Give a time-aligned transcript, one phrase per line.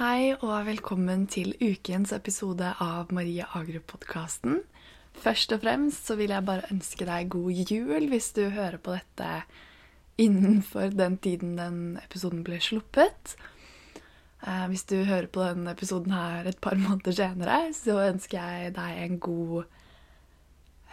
[0.00, 4.62] Hei og velkommen til ukens episode av Maria Agrup-podkasten.
[5.12, 8.94] Først og fremst så vil jeg bare ønske deg god jul hvis du hører på
[8.94, 9.42] dette
[10.24, 13.34] innenfor den tiden den episoden ble sluppet.
[14.40, 18.72] Eh, hvis du hører på denne episoden her et par måneder senere, så ønsker jeg
[18.78, 19.68] deg en god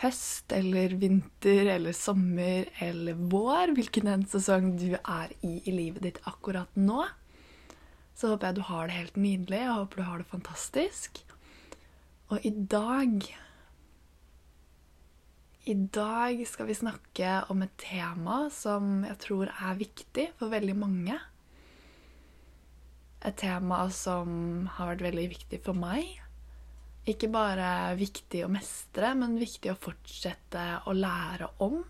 [0.01, 6.03] høst eller vinter eller sommer eller vår, hvilken enn sesong du er i i livet
[6.09, 7.07] ditt akkurat nå.
[8.17, 9.59] Så håper jeg du har det helt nydelig.
[9.61, 11.19] Jeg håper du har det fantastisk.
[12.33, 13.27] Og i dag
[15.67, 20.75] I dag skal vi snakke om et tema som jeg tror er viktig for veldig
[20.79, 21.17] mange.
[23.27, 26.07] Et tema som har vært veldig viktig for meg.
[27.07, 31.81] Ikke bare viktig å mestre, men viktig å fortsette å lære om.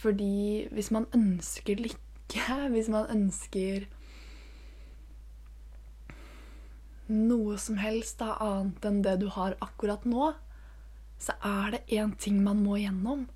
[0.00, 3.90] Fordi hvis man ønsker lykke, hvis man ønsker
[7.12, 10.32] noe som helst da, annet enn det du har akkurat nå,
[11.18, 13.26] så er det én ting man må gjennom,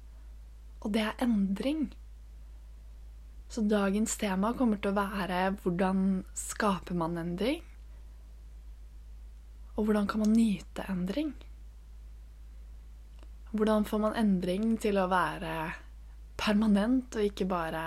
[0.80, 1.88] og det er endring.
[3.50, 7.64] Så dagens tema kommer til å være hvordan skaper man endring?
[9.74, 11.32] Og hvordan kan man nyte endring?
[13.50, 15.54] Hvordan får man endring til å være
[16.38, 17.84] permanent, og ikke bare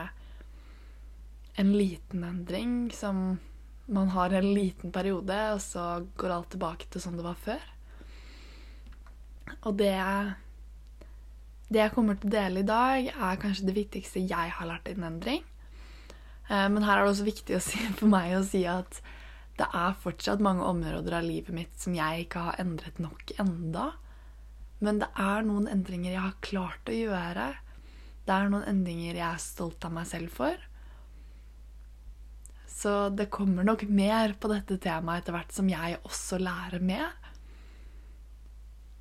[1.56, 3.38] en liten endring som
[3.86, 7.64] man har en liten periode, og så går alt tilbake til sånn det var før.
[9.64, 9.98] Og det
[11.74, 14.88] Det jeg kommer til å dele i dag, er kanskje det viktigste jeg har lært
[14.88, 15.42] i en endring.
[16.50, 19.00] Eh, men her er det også viktig si, for meg å si at
[19.58, 23.92] det er fortsatt mange områder av livet mitt som jeg ikke har endret nok enda.
[24.84, 27.48] Men det er noen endringer jeg har klart å gjøre.
[28.28, 30.58] Det er noen endringer jeg er stolt av meg selv for.
[32.74, 37.30] Så det kommer nok mer på dette temaet etter hvert som jeg også lærer med.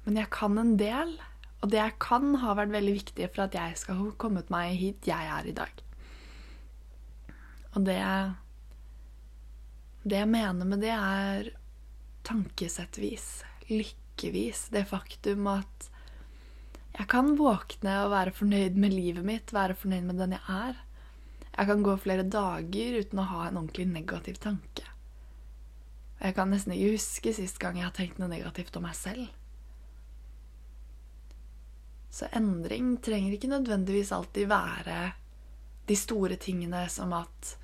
[0.05, 1.15] Men jeg kan en del,
[1.63, 4.77] og det jeg kan, har vært veldig viktig for at jeg skal ha kommet meg
[4.77, 5.83] hit jeg er i dag.
[7.73, 7.99] Og det
[10.03, 11.53] Det jeg mener med det, er
[12.27, 15.91] tankesettvis, lykkevis, det faktum at
[16.99, 20.81] jeg kan våkne og være fornøyd med livet mitt, være fornøyd med den jeg er.
[21.53, 24.87] Jeg kan gå flere dager uten å ha en ordentlig negativ tanke.
[26.23, 29.27] Jeg kan nesten ikke huske sist gang jeg har tenkt noe negativt om meg selv.
[32.13, 35.01] Så endring trenger ikke nødvendigvis alltid være
[35.89, 37.57] de store tingene som at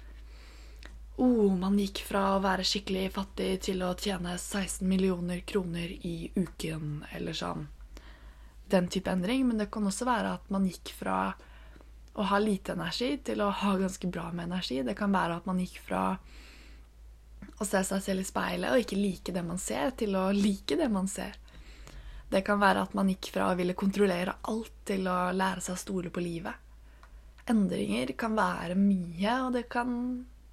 [1.19, 6.31] oh, man gikk fra å være skikkelig fattig til å tjene 16 millioner kroner i
[6.35, 7.67] uken, eller sånn.
[8.69, 9.47] Den type endring.
[9.49, 11.19] Men det kan også være at man gikk fra
[12.19, 14.81] å ha lite energi til å ha ganske bra med energi.
[14.83, 16.03] Det kan være at man gikk fra
[17.59, 20.79] å se seg selv i speilet og ikke like det man ser, til å like
[20.79, 21.37] det man ser.
[22.29, 25.77] Det kan være at man gikk fra å ville kontrollere alt til å lære seg
[25.77, 26.67] å stole på livet.
[27.49, 29.93] Endringer kan være mye, og det kan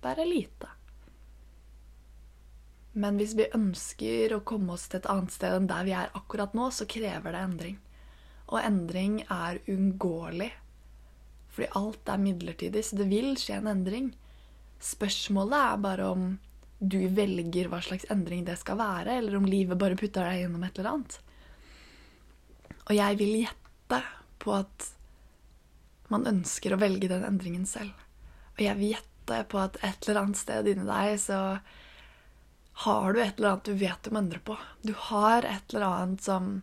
[0.05, 0.69] være lite.
[2.95, 6.13] Men hvis vi ønsker å komme oss til et annet sted enn der vi er
[6.15, 7.81] akkurat nå, så krever det endring.
[8.53, 10.53] Og endring er uunngåelig
[11.55, 14.09] fordi alt er midlertidig, så det vil skje en endring.
[14.83, 16.25] Spørsmålet er bare om
[16.79, 20.65] du velger hva slags endring det skal være, eller om livet bare putter deg gjennom
[20.67, 21.17] et eller annet.
[22.85, 24.01] Og jeg vil gjette
[24.43, 24.89] på at
[26.11, 27.95] man ønsker å velge den endringen selv.
[28.57, 31.39] Og jeg vil gjette på at et eller annet sted inni deg så
[32.85, 34.57] har du et eller annet du vet du må endre på.
[34.83, 36.59] Du har et eller annet som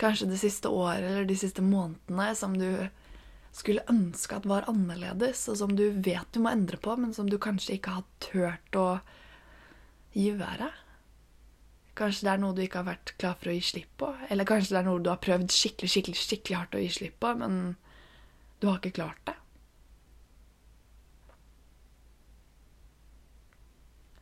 [0.00, 2.88] kanskje det siste året eller de siste månedene som du
[3.54, 7.28] skulle ønske at var annerledes, og som du vet du må endre på, men som
[7.30, 8.88] du kanskje ikke har turt å
[10.18, 10.72] gjøre.
[11.94, 14.10] Kanskje det er noe du ikke har vært klar for å gi slipp på.
[14.26, 17.20] Eller kanskje det er noe du har prøvd skikkelig skikkelig, skikkelig hardt å gi slipp
[17.22, 17.60] på, men
[18.58, 19.36] du har ikke klart det.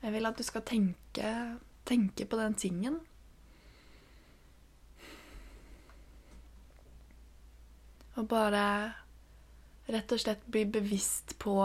[0.02, 1.32] Jeg vil at du skal tenke,
[1.88, 2.98] tenke på den tingen.
[8.20, 8.64] Og bare
[9.92, 11.56] rett og slett bli bevisst på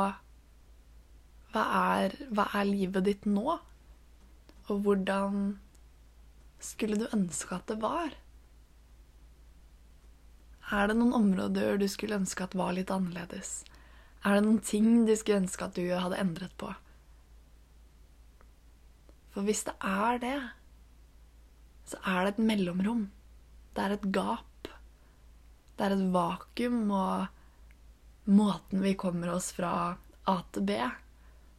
[1.53, 1.63] hva
[1.97, 3.57] er, hva er livet ditt nå?
[4.67, 5.57] Og hvordan
[6.59, 8.15] skulle du ønske at det var?
[10.67, 13.61] Er det noen områder du skulle ønske at var litt annerledes?
[14.25, 16.73] Er det noen ting du skulle ønske at du hadde endret på?
[19.31, 20.37] For hvis det er det,
[21.87, 23.07] så er det et mellomrom.
[23.77, 24.67] Det er et gap.
[25.77, 27.36] Det er et vakuum, og
[28.27, 29.97] måten vi kommer oss fra
[30.27, 30.79] A til B,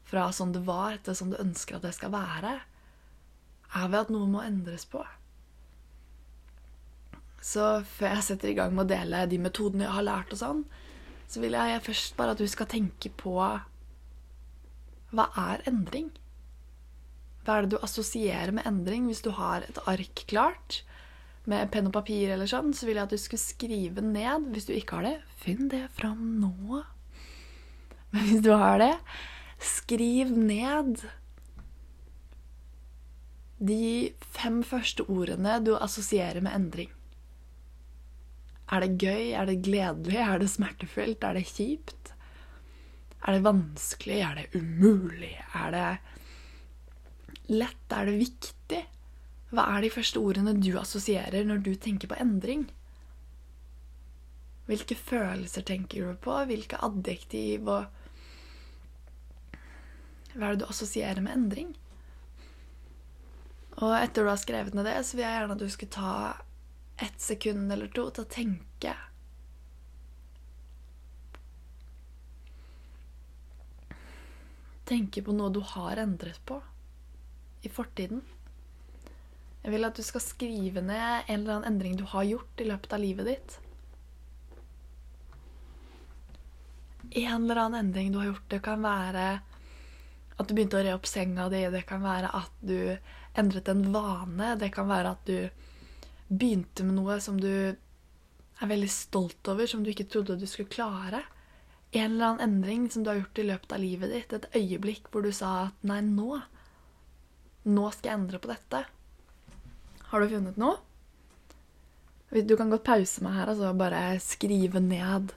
[0.09, 2.59] fra sånn det var, til sånn du ønsker at det skal være,
[3.69, 5.03] er ved at noe må endres på.
[7.45, 10.41] Så før jeg setter i gang med å dele de metodene jeg har lært, og
[10.41, 10.63] sånn,
[11.29, 13.37] så vil jeg først bare at du skal tenke på
[15.09, 16.11] hva er endring?
[17.45, 19.07] Hva er det du assosierer med endring?
[19.09, 20.83] Hvis du har et ark klart
[21.49, 24.51] med penn og papir, eller sånn, så vil jeg at du skulle skrive ned.
[24.53, 26.83] Hvis du ikke har det, finn det fram nå.
[28.13, 28.95] Men hvis du har det,
[29.63, 31.03] skriv ned
[33.59, 36.93] de fem første ordene du assosierer med endring.
[38.69, 39.33] Er det gøy?
[39.33, 40.21] Er det gledelig?
[40.21, 41.25] Er det smertefullt?
[41.25, 42.13] Er det kjipt?
[43.25, 44.21] Er det vanskelig?
[44.23, 45.35] Er det umulig?
[45.57, 45.89] Er det
[47.49, 47.89] lett?
[47.91, 48.58] Er det viktig?
[49.49, 52.67] Hva er de første ordene du assosierer når du tenker på endring?
[54.69, 56.35] Hvilke følelser tenker du på?
[56.51, 57.87] Hvilke adjektiv og
[60.35, 61.71] Hva er det du assosierer med endring?
[63.79, 66.13] Og etter du har skrevet ned det, så vil jeg gjerne at du skal ta
[66.99, 68.95] ett sekund eller to til å tenke.
[74.89, 76.59] Tenke på noe du har endret på
[77.63, 78.23] i fortiden.
[79.63, 82.69] Jeg vil at du skal skrive ned en eller annen endring du har gjort i
[82.69, 83.59] løpet av livet ditt.
[87.11, 88.49] En eller annen endring du har gjort.
[88.49, 89.27] Det kan være
[90.39, 91.65] at du begynte å re opp senga di.
[91.73, 92.79] Det kan være at du
[93.39, 94.55] endret en vane.
[94.61, 95.49] Det kan være at du
[96.29, 100.71] begynte med noe som du er veldig stolt over, som du ikke trodde du skulle
[100.71, 101.23] klare.
[101.91, 104.37] En eller annen endring som du har gjort i løpet av livet ditt.
[104.37, 106.43] Et øyeblikk hvor du sa at 'nei, nå'.
[107.69, 108.85] Nå skal jeg endre på dette.
[110.09, 110.79] Har du funnet noe?
[112.29, 115.33] Du kan godt pause meg her og altså bare skrive ned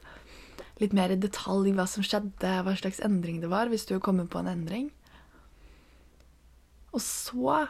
[0.81, 4.27] litt mer i detalj hva som skjedde, hva slags endring det var, hvis du kommer
[4.31, 4.89] på en endring.
[6.91, 7.61] Og så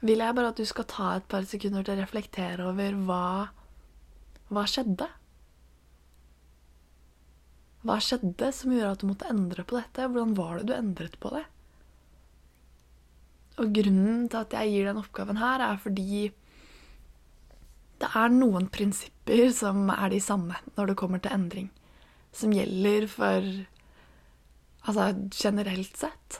[0.00, 3.24] vil jeg bare at du skal ta et par sekunder til å reflektere over hva
[4.50, 5.06] Hva skjedde?
[7.86, 10.08] Hva skjedde som gjorde at du måtte endre på dette?
[10.10, 11.44] Hvordan var det du endret på det?
[13.60, 16.30] Og grunnen til at jeg gir den oppgaven her, er fordi
[18.00, 21.68] det er noen prinsipper som er de samme når det kommer til endring.
[22.32, 23.52] Som gjelder for
[24.88, 26.38] Altså generelt sett.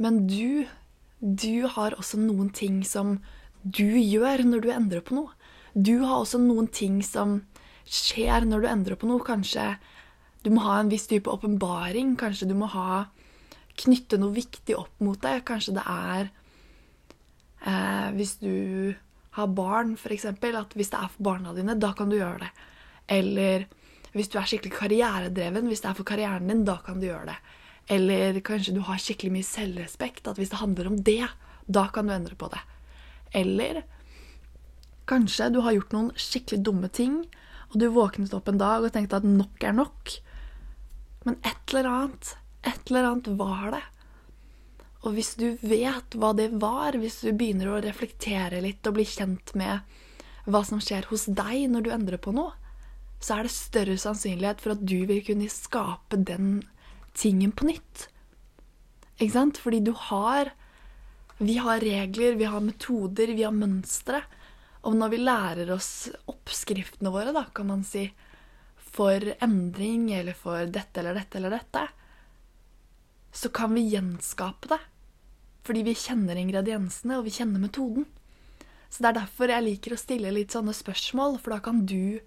[0.00, 0.64] Men du
[1.24, 3.18] du har også noen ting som
[3.64, 5.30] du gjør når du endrer på noe.
[5.72, 7.38] Du har også noen ting som
[7.88, 9.24] skjer når du endrer på noe.
[9.24, 9.78] Kanskje
[10.44, 12.12] du må ha en viss type åpenbaring.
[12.20, 13.06] Kanskje du må ha
[13.80, 15.40] knytte noe viktig opp mot det.
[15.48, 16.28] Kanskje det er
[17.66, 18.94] eh, Hvis du
[19.34, 20.28] har barn, f.eks.
[20.30, 22.52] At hvis det er for barna dine, da kan du gjøre det.
[23.10, 23.66] Eller
[24.14, 27.32] hvis du er skikkelig karrieredreven, hvis det er for karrieren din, da kan du gjøre
[27.32, 27.38] det.
[27.90, 31.26] Eller kanskje du har skikkelig mye selvrespekt, at hvis det handler om det,
[31.66, 32.62] da kan du endre på det.
[33.34, 33.82] Eller
[35.10, 37.24] kanskje du har gjort noen skikkelig dumme ting,
[37.72, 40.14] og du våknet opp en dag og tenkte at nok er nok.
[41.26, 43.82] Men et eller annet, et eller annet var det.
[45.04, 49.04] Og hvis du vet hva det var, hvis du begynner å reflektere litt og bli
[49.08, 49.84] kjent med
[50.48, 52.54] hva som skjer hos deg når du endrer på noe,
[53.20, 56.58] så er det større sannsynlighet for at du vil kunne skape den
[57.16, 58.08] tingen på nytt.
[59.16, 59.60] Ikke sant?
[59.60, 60.52] Fordi du har
[61.34, 64.20] Vi har regler, vi har metoder, vi har mønstre.
[64.86, 68.04] Og når vi lærer oss oppskriftene våre, da, kan man si,
[68.78, 71.82] for endring eller for dette eller dette eller dette,
[73.34, 74.80] så kan vi gjenskape det.
[75.66, 78.06] Fordi vi kjenner ingrediensene, og vi kjenner metoden.
[78.88, 82.20] Så det er derfor jeg liker å stille litt sånne spørsmål, for da kan du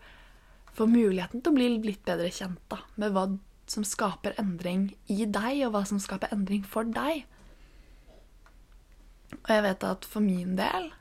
[0.75, 3.29] få muligheten til å bli litt bedre kjent da, med hva
[3.71, 7.23] som skaper endring i deg, og hva som skaper endring for deg.
[9.37, 10.91] Og jeg vet at for min del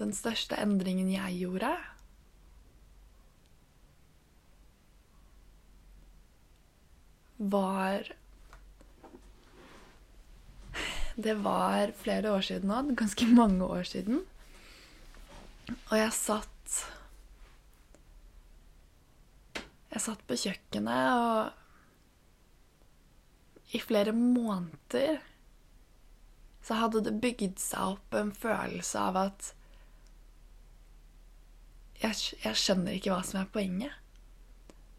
[0.00, 1.74] Den største endringen jeg gjorde
[7.40, 8.04] var
[11.16, 14.20] Det var flere år siden nå, ganske mange år siden.
[15.90, 16.46] Og jeg satt
[19.90, 21.50] Jeg satt på kjøkkenet, og
[23.74, 25.18] i flere måneder
[26.62, 29.48] så hadde det bygd seg opp en følelse av at
[32.00, 33.99] jeg, jeg, skjønner ikke hva som er poenget.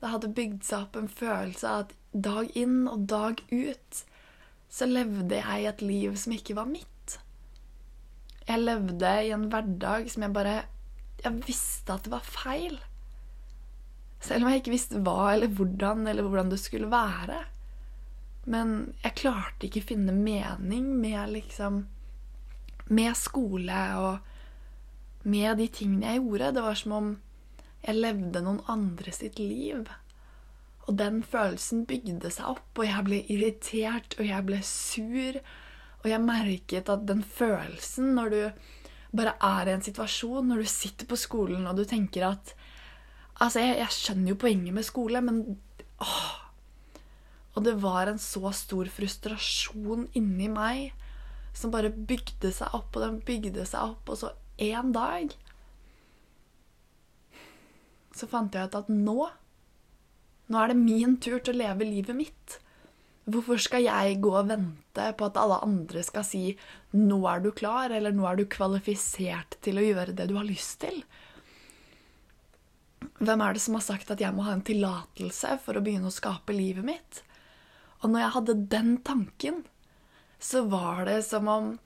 [0.02, 4.02] Det hadde bygd seg opp en følelse av at dag inn og dag ut
[4.72, 7.18] så levde jeg et liv som ikke var mitt.
[8.48, 10.62] Jeg levde i en hverdag som jeg bare
[11.22, 12.80] Jeg visste at det var feil.
[14.22, 17.44] Selv om jeg ikke visste hva eller hvordan eller hvordan det skulle være.
[18.50, 21.84] Men jeg klarte ikke finne mening med liksom
[22.90, 24.18] Med skole og
[25.24, 26.54] med de tingene jeg gjorde.
[26.56, 27.12] Det var som om
[27.82, 29.88] jeg levde noen andre sitt liv.
[30.88, 35.40] Og den følelsen bygde seg opp, og jeg ble irritert, og jeg ble sur.
[36.02, 38.42] Og jeg merket at den følelsen når du
[39.12, 42.56] bare er i en situasjon, når du sitter på skolen og du tenker at
[43.42, 45.38] Altså, jeg, jeg skjønner jo poenget med skole, men
[46.04, 46.26] åh,
[47.56, 50.92] Og det var en så stor frustrasjon inni meg
[51.58, 54.30] som bare bygde seg opp, og den bygde seg opp, og så
[54.62, 55.34] en dag
[58.22, 59.20] så fant jeg ut at nå
[60.52, 62.58] Nå er det min tur til å leve livet mitt.
[63.32, 66.58] Hvorfor skal jeg gå og vente på at alle andre skal si
[66.92, 70.44] 'nå er du klar', eller 'nå er du kvalifisert til å gjøre det du har
[70.44, 71.06] lyst til'?
[73.22, 76.12] Hvem er det som har sagt at jeg må ha en tillatelse for å begynne
[76.12, 77.24] å skape livet mitt?
[78.04, 79.64] Og når jeg hadde den tanken,
[80.40, 81.80] så var det som om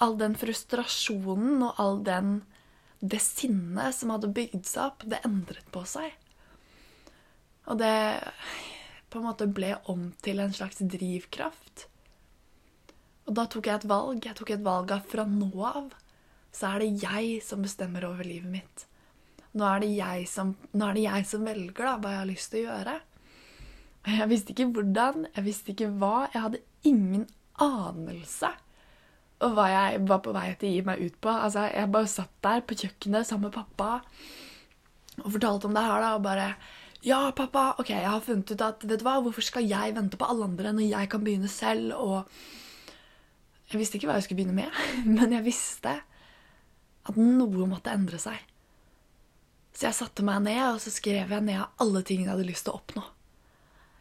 [0.00, 2.40] all den frustrasjonen og all den
[3.00, 6.12] det sinnet som hadde bygd seg opp, det endret på seg.
[7.70, 7.94] Og det
[9.10, 11.86] på en måte ble om til en slags drivkraft.
[13.26, 14.22] Og da tok jeg et valg.
[14.26, 15.90] Jeg tok et valg av fra nå av
[16.52, 18.86] så er det jeg som bestemmer over livet mitt.
[19.54, 22.64] Nå er det jeg som, det jeg som velger da, hva jeg har lyst til
[22.64, 22.96] å gjøre.
[24.10, 26.14] Jeg visste ikke hvordan, jeg visste ikke hva.
[26.32, 27.26] Jeg hadde ingen
[27.60, 28.50] anelse
[29.44, 31.32] om hva jeg var på vei til å gi meg ut på.
[31.32, 34.02] Altså, jeg bare satt der på kjøkkenet sammen med pappa
[35.20, 36.00] og fortalte om det her.
[36.04, 36.48] da, og bare
[37.04, 40.18] ja, pappa, ok, jeg har funnet ut at vet du hva, hvorfor skal jeg vente
[40.20, 41.94] på alle andre når jeg kan begynne selv?
[41.96, 42.28] Og
[43.72, 44.80] jeg visste ikke hva jeg skulle begynne med,
[45.16, 45.96] men jeg visste
[47.08, 48.36] at noe måtte endre seg.
[49.72, 52.66] Så jeg satte meg ned og så skrev jeg ned alle tingene jeg hadde lyst
[52.68, 53.06] til å oppnå.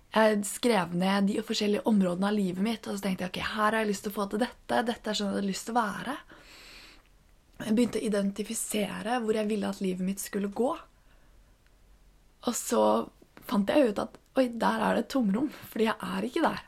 [0.09, 3.59] Jeg skrev ned de forskjellige områdene av livet mitt, og så tenkte jeg ok, her
[3.67, 4.79] har jeg lyst til å få til dette.
[4.87, 6.15] Dette er sånn jeg hadde lyst til å være.
[7.59, 10.71] Jeg begynte å identifisere hvor jeg ville at livet mitt skulle gå.
[12.47, 12.83] Og så
[13.49, 16.65] fant jeg ut at oi, der er det et tomrom, fordi jeg er ikke der.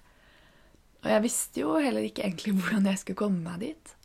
[1.01, 3.95] Og jeg visste jo heller ikke egentlig hvordan jeg skulle komme meg dit.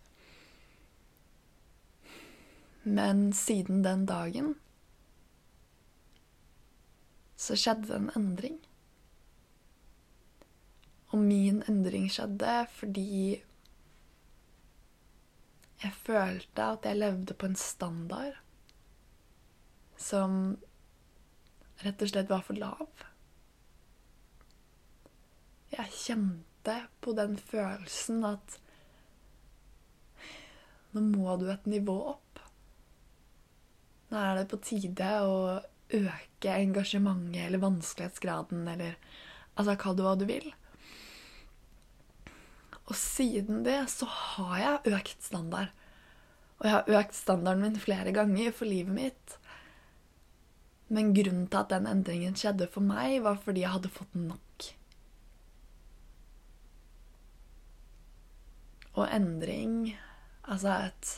[2.87, 4.55] Men siden den dagen
[7.37, 8.57] så skjedde det en endring.
[11.17, 13.39] Og min endring skjedde fordi
[15.81, 18.37] jeg følte at jeg levde på en standard
[20.01, 20.57] som
[21.85, 23.05] rett og slett var for lav.
[25.73, 28.59] Jeg kjente på den følelsen at
[30.97, 32.41] nå må du et nivå opp.
[34.11, 35.41] Nå er det på tide å
[35.97, 38.97] øke engasjementet eller vanskelighetsgraden eller
[39.57, 40.49] altså kall det hva du vil.
[42.87, 45.73] Og siden det så har jeg økt standard.
[46.59, 49.37] Og jeg har økt standarden min flere ganger for livet mitt.
[50.89, 54.71] Men grunnen til at den endringen skjedde for meg, var fordi jeg hadde fått nok.
[58.97, 59.97] Og endring,
[60.47, 61.17] altså et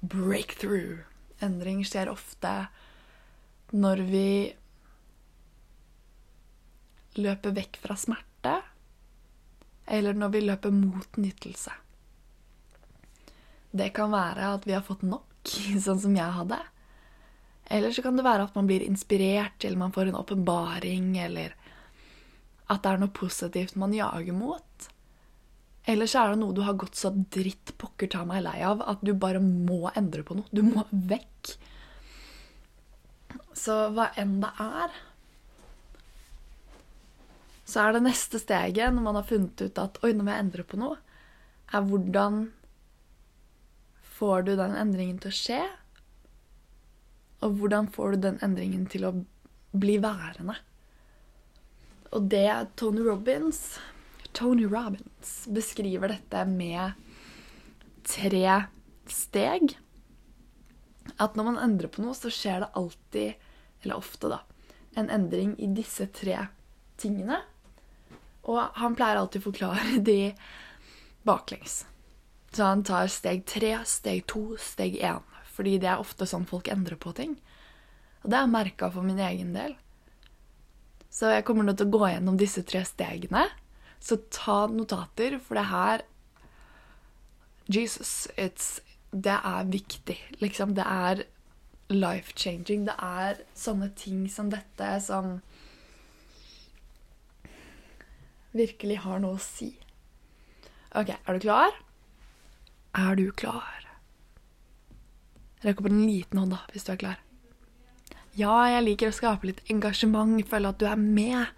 [0.00, 1.02] breakthrough
[1.44, 2.50] Endring skjer ofte
[3.70, 4.30] når vi
[7.18, 8.54] løper vekk fra smerte,
[9.88, 11.72] eller når vi løper mot nytelse.
[13.70, 15.52] Det kan være at vi har fått nok,
[15.86, 16.60] sånn som jeg hadde.
[17.68, 21.56] Eller så kan det være at man blir inspirert, eller man får en åpenbaring, eller
[22.68, 24.88] at det er noe positivt man jager mot.
[25.88, 28.82] Eller så er det noe du har gått så dritt pokker ta meg lei av
[28.84, 30.48] at du bare må endre på noe.
[30.52, 31.54] Du må vekk.
[33.56, 34.98] Så hva enn det er,
[37.68, 40.46] så er det neste steget, når man har funnet ut at oi, nå må jeg
[40.46, 40.96] endre på noe,
[41.68, 42.46] er hvordan
[44.18, 45.60] får du den endringen til å skje?
[47.44, 49.12] Og hvordan får du den endringen til å
[49.76, 50.56] bli værende?
[52.16, 52.48] Og det
[52.80, 53.76] Tony Robins
[54.32, 56.92] Tony Robins beskriver dette med
[58.06, 58.54] tre
[59.10, 59.76] steg.
[61.18, 63.48] At når man endrer på noe, så skjer det alltid,
[63.82, 64.42] eller ofte, da,
[64.94, 66.44] en endring i disse tre
[67.00, 67.40] tingene.
[68.48, 70.32] Og han pleier alltid å forklare de
[71.28, 71.82] baklengs.
[72.54, 75.24] Så han tar steg tre, steg to, steg én.
[75.52, 77.36] Fordi det er ofte sånn folk endrer på ting.
[78.22, 79.74] Og det er merka for min egen del.
[81.10, 83.46] Så jeg kommer nå til å gå gjennom disse tre stegene.
[84.00, 86.04] Så ta notater, for det her
[87.68, 88.30] Jesus,
[89.10, 90.16] det er viktig.
[90.40, 91.24] Liksom, det er
[91.92, 92.86] life-changing.
[92.88, 95.40] Det er sånne ting som dette som
[98.58, 99.72] virkelig har noe å si.
[100.98, 101.76] OK, er du klar?
[102.98, 103.86] Er du klar?
[105.64, 107.22] Rekk opp en liten hånd, da, hvis du er klar.
[108.38, 111.48] Ja, jeg liker å skape litt engasjement, føle at du er med.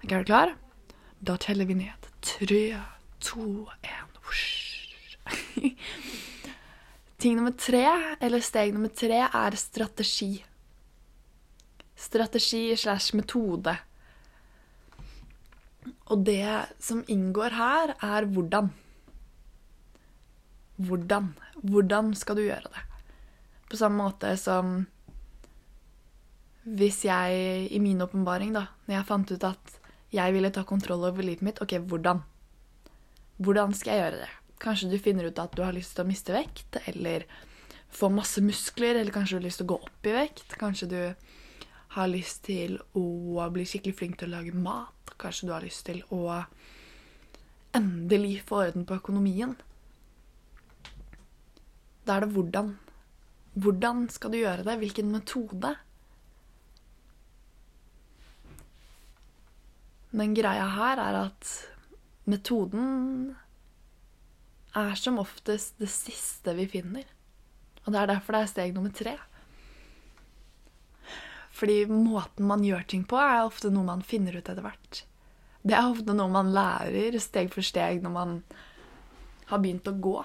[0.00, 0.54] Ok, Er du klar?
[1.20, 2.08] Da teller vi ned.
[2.24, 2.62] Tre,
[3.20, 4.10] to, én
[7.20, 7.84] Ting nummer tre,
[8.20, 10.40] eller steg nummer tre, er strategi.
[12.00, 13.76] Strategi slash metode.
[16.10, 16.44] Og det
[16.82, 18.70] som inngår her, er hvordan.
[20.80, 21.34] Hvordan.
[21.60, 22.86] Hvordan skal du gjøre det?
[23.70, 24.80] På samme måte som
[26.70, 29.76] hvis jeg i min åpenbaring, da, når jeg fant ut at
[30.12, 32.20] jeg ville ta kontroll over livet mitt, OK, hvordan?
[33.40, 34.32] Hvordan skal jeg gjøre det?
[34.60, 37.24] Kanskje du finner ut at du har lyst til å miste vekt, eller
[37.90, 40.56] få masse muskler, eller kanskje du har lyst til å gå opp i vekt.
[40.60, 40.98] Kanskje du
[41.96, 45.14] har lyst til å bli skikkelig flink til å lage mat.
[45.20, 46.44] Kanskje du har lyst til å
[47.76, 49.56] endelig få orden på økonomien.
[52.06, 52.74] Da er det hvordan.
[53.58, 54.78] Hvordan skal du gjøre det?
[54.80, 55.74] Hvilken metode?
[60.10, 61.50] Men greia her er at
[62.30, 63.34] metoden
[64.74, 67.06] er som oftest det siste vi finner.
[67.84, 69.16] Og det er derfor det er steg nummer tre.
[71.60, 75.02] Fordi måten man gjør ting på, er ofte noe man finner ut etter hvert.
[75.60, 78.30] Det er ofte noe man lærer steg for steg når man
[79.50, 80.16] har begynt å gå.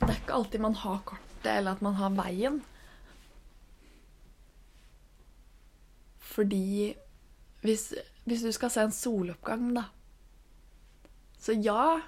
[0.00, 2.58] Det er ikke alltid man har kortet, eller at man har veien.
[6.30, 6.94] Fordi
[7.60, 7.90] hvis,
[8.24, 9.90] hvis du skal se en soloppgang, da
[11.40, 12.00] Så ja,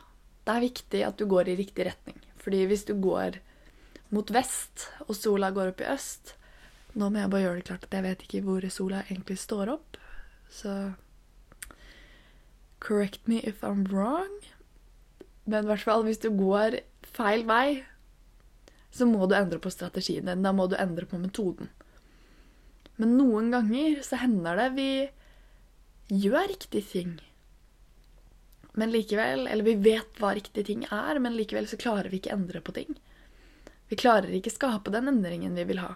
[0.47, 2.17] det er viktig at du går i riktig retning.
[2.41, 3.43] Fordi hvis du går
[4.13, 6.39] mot vest, og sola går opp i øst
[6.93, 9.73] Nå må jeg bare gjøre det klart at jeg vet ikke hvor sola egentlig står
[9.73, 9.97] opp,
[10.53, 10.93] så
[12.83, 14.33] Correct me if I'm wrong.
[15.47, 16.81] Men i hvert fall, hvis du går
[17.15, 17.85] feil vei,
[18.93, 20.43] så må du endre på strategien din.
[20.43, 21.71] Da må du endre på metoden.
[22.99, 24.91] Men noen ganger så hender det vi
[26.27, 27.15] gjør riktige ting.
[28.75, 32.35] Men likevel, eller vi vet hva riktige ting er, men likevel så klarer vi ikke
[32.35, 32.95] endre på ting.
[33.93, 35.95] Vi klarer ikke skape den endringen vi vil ha.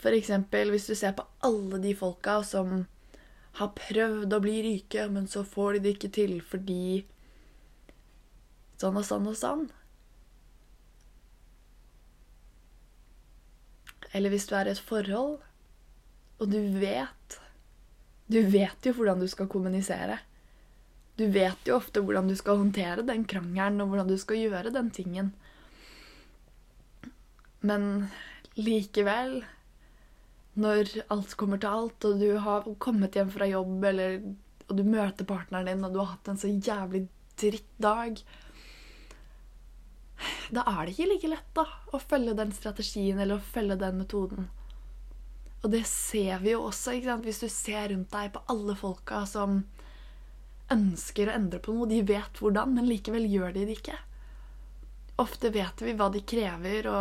[0.00, 2.84] For eksempel hvis du ser på alle de folka som
[3.58, 7.04] har prøvd å bli rike, men så får de det ikke til fordi
[8.80, 9.66] sånn og sånn og sånn.
[14.16, 15.38] Eller hvis du er i et forhold,
[16.40, 17.38] og du vet
[18.30, 20.20] Du vet jo hvordan du skal kommunisere.
[21.18, 24.70] Du vet jo ofte hvordan du skal håndtere den krangelen, og hvordan du skal gjøre
[24.70, 25.32] den tingen.
[27.60, 28.06] Men
[28.54, 29.42] likevel,
[30.58, 34.20] når alt kommer til alt, og du har kommet hjem fra jobb, eller,
[34.66, 37.06] og du møter partneren din, og du har hatt en så jævlig
[37.40, 38.22] drittdag
[40.52, 44.00] Da er det ikke like lett da, å følge den strategien eller å følge den
[44.02, 44.48] metoden.
[45.62, 47.28] Og det ser vi jo også, ikke sant?
[47.28, 49.62] hvis du ser rundt deg på alle folka som
[50.72, 51.88] ønsker å endre på noe.
[51.90, 53.96] De vet hvordan, men likevel gjør de det ikke.
[55.20, 57.00] Ofte vet vi hva de krever å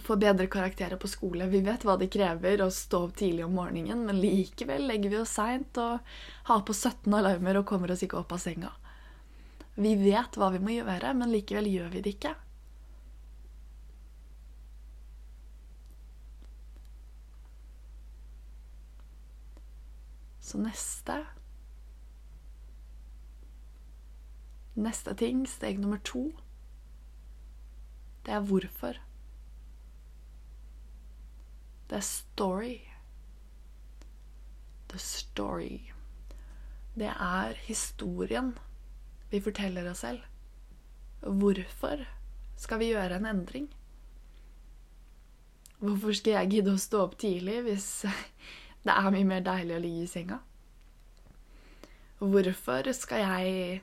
[0.00, 1.46] få bedre karakterer på skole.
[1.52, 5.20] Vi vet hva det krever å stå opp tidlig om morgenen, men likevel legger vi
[5.20, 6.00] oss seint og
[6.48, 8.72] har på 17 alarmer og kommer oss ikke opp av senga.
[9.74, 12.34] Vi vet hva vi må gjøre, men likevel gjør vi det ikke.
[20.44, 21.24] Så neste
[24.74, 26.32] Neste ting, steg nummer to,
[28.26, 28.96] det er hvorfor.
[31.90, 32.76] Det er story.
[34.88, 35.80] The story.
[36.94, 38.54] Det er historien
[39.30, 40.20] vi forteller oss selv.
[41.20, 42.04] Hvorfor
[42.56, 43.68] skal vi gjøre en endring?
[45.78, 47.88] Hvorfor skal jeg gidde å stå opp tidlig hvis
[48.86, 50.38] det er mye mer deilig å ligge i senga?
[52.22, 53.80] Hvorfor skal jeg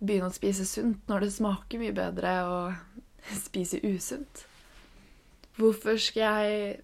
[0.00, 2.56] begynne å spise sunt når det smaker mye bedre å
[3.46, 4.46] spise usunt?
[5.58, 6.80] Hvorfor skal jeg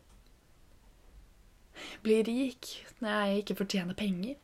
[2.04, 2.70] bli rik
[3.02, 4.36] når jeg ikke fortjener penger?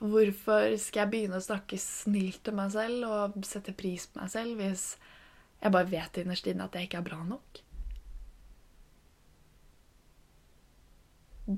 [0.00, 4.30] Hvorfor skal jeg begynne å snakke snilt til meg selv og sette pris på meg
[4.32, 4.84] selv hvis
[5.60, 7.60] jeg bare vet innerst inne at jeg ikke er bra nok?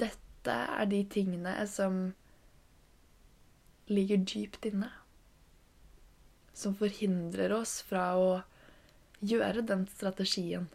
[0.03, 2.03] Dette er de tingene som
[3.93, 4.91] ligger dypt inne.
[6.57, 8.31] Som forhindrer oss fra å
[9.23, 10.67] gjøre den strategien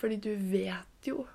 [0.00, 1.26] Fordi du vet jo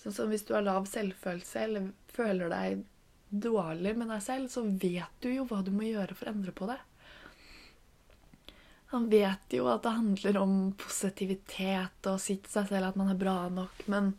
[0.00, 2.84] Sånn som hvis du har lav selvfølelse eller føler deg
[3.28, 6.54] dårlig med deg selv, så vet du jo hva du må gjøre for å endre
[6.56, 6.78] på det.
[8.94, 12.96] Han vet jo at det handler om positivitet og å si til seg selv at
[12.98, 14.14] man er bra nok, men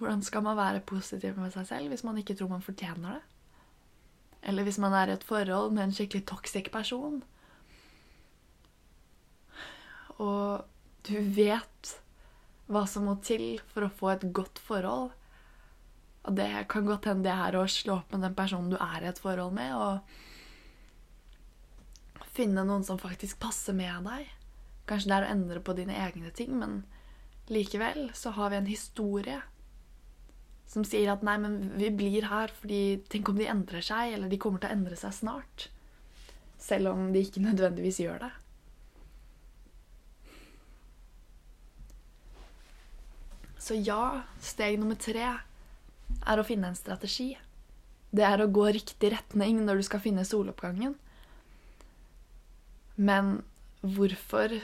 [0.00, 3.22] hvordan skal man være positiv med seg selv hvis man ikke tror man fortjener det?
[4.50, 7.22] Eller hvis man er i et forhold med en skikkelig toxic person?
[10.20, 10.66] Og
[11.06, 11.94] du vet
[12.70, 15.10] hva som må til for å få et godt forhold.
[16.28, 19.00] Og det kan godt hende det er å slå opp med den personen du er
[19.02, 19.94] i et forhold med, og
[22.36, 24.28] finne noen som faktisk passer med deg.
[24.90, 26.82] Kanskje det er å endre på dine egne ting, men
[27.50, 29.40] likevel så har vi en historie
[30.70, 34.30] som sier at nei, men vi blir her fordi tenk om de endrer seg, eller
[34.30, 35.66] de kommer til å endre seg snart.
[36.60, 38.30] Selv om de ikke nødvendigvis gjør det.
[43.60, 47.34] Så ja, steg nummer tre er å finne en strategi.
[48.10, 50.96] Det er å gå riktig retning når du skal finne soloppgangen.
[52.96, 53.40] Men
[53.84, 54.56] hvorfor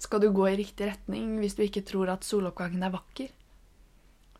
[0.00, 3.28] skal du gå i riktig retning hvis du ikke tror at soloppgangen er vakker?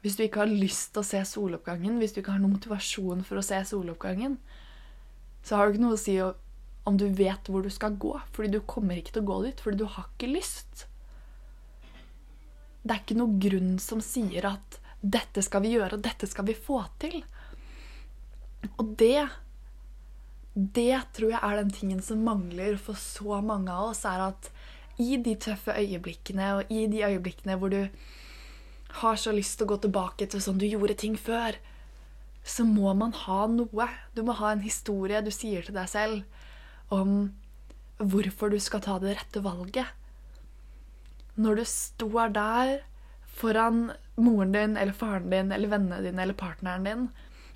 [0.04, 3.22] Hvis du ikke har lyst til å se soloppgangen, hvis du ikke har noen motivasjon
[3.24, 4.36] for å se soloppgangen,
[5.44, 8.50] så har du ikke noe å si om du vet hvor du skal gå, fordi
[8.52, 10.84] du kommer ikke til å gå dit, fordi du har ikke lyst.
[12.84, 16.46] Det er ikke noe grunn som sier at 'dette skal vi gjøre, og dette skal
[16.48, 17.24] vi få til'.
[18.78, 19.28] Og det
[20.54, 24.50] Det tror jeg er den tingen som mangler for så mange av oss, er at
[24.98, 27.88] i de tøffe øyeblikkene, og i de øyeblikkene hvor du
[29.02, 31.58] har så lyst til å gå tilbake til sånn du gjorde ting før,
[32.44, 33.88] så må man ha noe.
[34.14, 36.22] Du må ha en historie du sier til deg selv
[36.94, 37.34] om
[37.98, 39.86] hvorfor du skal ta det rette valget
[41.34, 42.74] når du står der
[43.34, 47.06] foran moren din eller faren din eller vennene dine eller partneren din,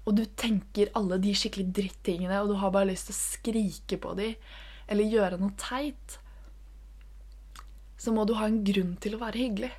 [0.09, 3.99] og du tenker alle de skikkelig drittingene, og du har bare lyst til å skrike
[4.01, 4.49] på dem
[4.89, 6.17] eller gjøre noe teit,
[7.99, 9.73] så må du ha en grunn til å være hyggelig.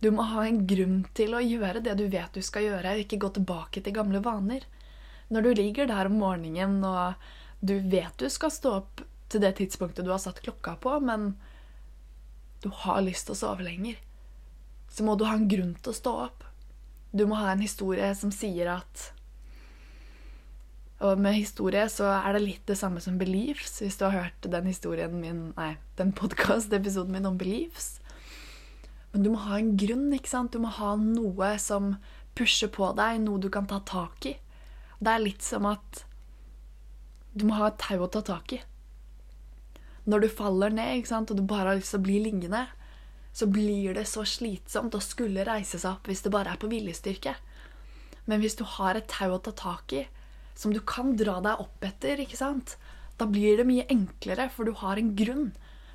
[0.00, 3.04] Du må ha en grunn til å gjøre det du vet du skal gjøre, og
[3.04, 4.64] ikke gå tilbake til gamle vaner.
[5.30, 7.20] Når du ligger der om morgenen og
[7.60, 11.34] du vet du skal stå opp til det tidspunktet du har satt klokka på, men
[12.62, 13.96] du har lyst til å sove lenger,
[14.90, 16.44] så må du ha en grunn til å stå opp.
[17.16, 19.10] Du må ha en historie som sier at
[21.00, 24.50] Og med historie så er det litt det samme som beliefs, hvis du har hørt
[24.52, 28.02] den historien min Nei, den podkast-episoden min om beliefs.
[29.12, 30.52] Men du må ha en grunn, ikke sant?
[30.52, 31.94] Du må ha noe som
[32.36, 34.36] pusher på deg, noe du kan ta tak i.
[35.00, 36.04] Det er litt som at
[37.32, 38.60] du må ha et tau å ta tak i
[40.10, 42.66] når du faller ned og du bare har lyst til å bli liggende,
[43.32, 46.70] så blir det så slitsomt å skulle reise seg opp hvis det bare er på
[46.70, 47.36] viljestyrke.
[48.26, 50.04] Men hvis du har et tau å ta tak i,
[50.58, 54.98] som du kan dra deg opp etter, da blir det mye enklere, for du har
[54.98, 55.50] en grunn.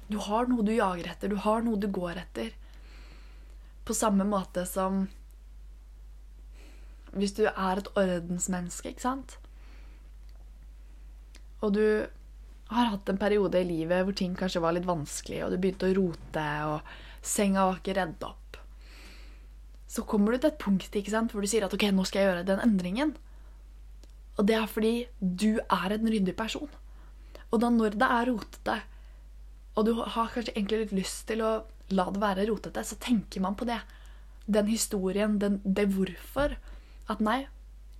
[0.07, 2.53] Du har noe du jager etter, du har noe du går etter.
[3.85, 5.07] På samme måte som
[7.15, 9.37] hvis du er et ordensmenneske, ikke sant?
[11.63, 11.85] Og du
[12.71, 15.89] har hatt en periode i livet hvor ting kanskje var litt vanskelig, og du begynte
[15.89, 18.57] å rote, og senga var ikke redd opp.
[19.95, 22.21] Så kommer du til et punkt ikke sant, hvor du sier at ok, nå skal
[22.21, 23.13] jeg gjøre den endringen.
[24.35, 26.71] Og det er fordi du er en ryddig person.
[27.53, 28.79] Og da når det er rotete,
[29.75, 31.53] og du har kanskje egentlig litt lyst til å
[31.95, 33.79] la det være rotete, så tenker man på det.
[34.49, 36.57] Den historien, den, det hvorfor.
[37.11, 37.45] At nei,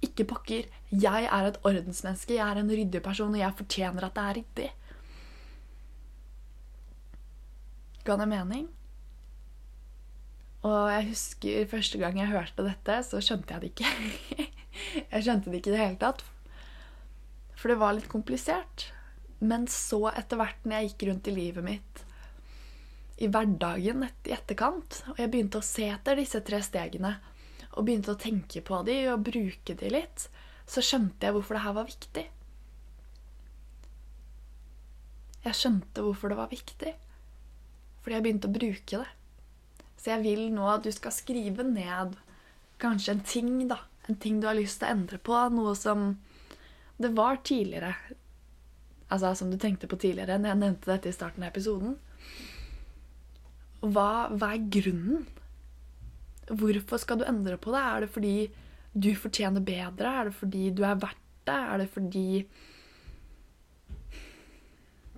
[0.05, 0.71] ikke pakker.
[0.91, 4.39] Jeg er et ordensmenneske, jeg er en ryddig person, og jeg fortjener at det er
[4.39, 4.71] ryddig.
[8.05, 8.67] Ga det mening?
[10.65, 14.47] Og jeg husker første gang jeg hørte dette, så skjønte jeg det ikke.
[15.11, 16.25] jeg skjønte det ikke i det hele tatt.
[17.55, 18.89] For det var litt komplisert.
[19.45, 22.01] Men så, etter hvert når jeg gikk rundt i livet mitt,
[23.21, 27.13] i hverdagen i etterkant, og jeg begynte å se etter disse tre stegene,
[27.75, 30.27] og begynte å tenke på de og bruke de litt,
[30.65, 32.25] så skjønte jeg hvorfor det her var viktig.
[35.45, 36.93] Jeg skjønte hvorfor det var viktig.
[38.01, 39.11] Fordi jeg begynte å bruke det.
[40.01, 42.15] Så jeg vil nå at du skal skrive ned
[42.81, 43.79] kanskje en ting, da.
[44.09, 45.38] En ting du har lyst til å endre på.
[45.53, 46.15] Noe som
[47.01, 47.93] det var tidligere.
[49.13, 51.97] Altså som du tenkte på tidligere når jeg nevnte dette i starten av episoden.
[53.85, 55.25] Hva, hva er grunnen
[56.45, 57.81] Hvorfor skal du endre på det?
[57.81, 58.38] Er det fordi
[58.93, 60.12] du fortjener bedre?
[60.12, 61.55] Er det fordi du er verdt det?
[61.55, 62.45] Er det fordi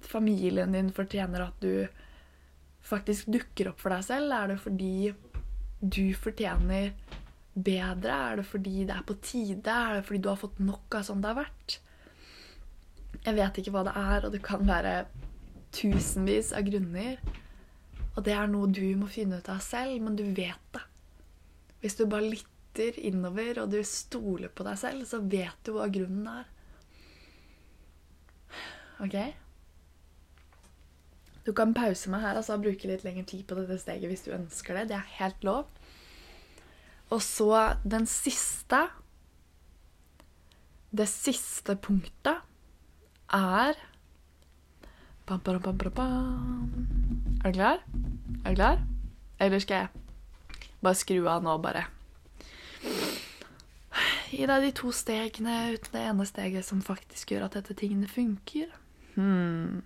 [0.08, 1.88] familien din fortjener at du
[2.88, 4.32] faktisk dukker opp for deg selv?
[4.32, 5.13] Er det fordi
[5.82, 6.94] du fortjener
[7.54, 8.16] bedre?
[8.32, 9.68] Er det fordi det er på tide?
[9.68, 11.80] Er det fordi du har fått nok av sånn det har vært?
[13.26, 14.94] Jeg vet ikke hva det er, og det kan være
[15.76, 17.18] tusenvis av grunner.
[18.16, 20.84] Og det er noe du må finne ut av selv, men du vet det.
[21.82, 25.90] Hvis du bare lytter innover, og du stoler på deg selv, så vet du hva
[25.94, 26.48] grunnen er.
[29.04, 29.18] OK?
[31.48, 34.34] Du kan pause meg her altså, bruke litt lengre tid på dette steget hvis du
[34.36, 34.90] ønsker det.
[34.90, 35.70] Det er helt lov.
[37.13, 38.90] Og så den siste
[40.92, 42.42] Det siste punktet
[43.32, 43.80] er
[47.46, 47.80] Er du klar?
[48.44, 48.84] Er du klar?
[49.40, 50.07] Eller skal jeg
[50.88, 51.86] bare skru av nå, bare?
[54.32, 58.10] Gi deg de to stegene uten det ene steget som faktisk gjør at dette tingene
[58.12, 58.71] funker.
[59.15, 59.82] Hmm.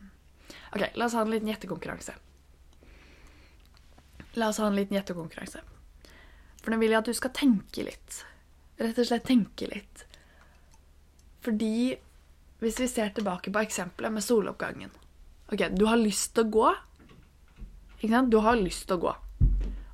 [0.73, 2.15] Ok, la oss ha en liten gjettekonkurranse.
[4.39, 5.61] La oss ha en liten gjettekonkurranse.
[6.61, 8.21] For nå vil jeg at du skal tenke litt.
[8.81, 10.05] Rett og slett tenke litt.
[11.45, 11.93] Fordi
[12.61, 14.91] hvis vi ser tilbake på eksempelet med soloppgangen
[15.51, 16.67] Ok, du har lyst til å gå.
[17.97, 18.29] Ikke sant?
[18.31, 19.13] Du har lyst til å gå.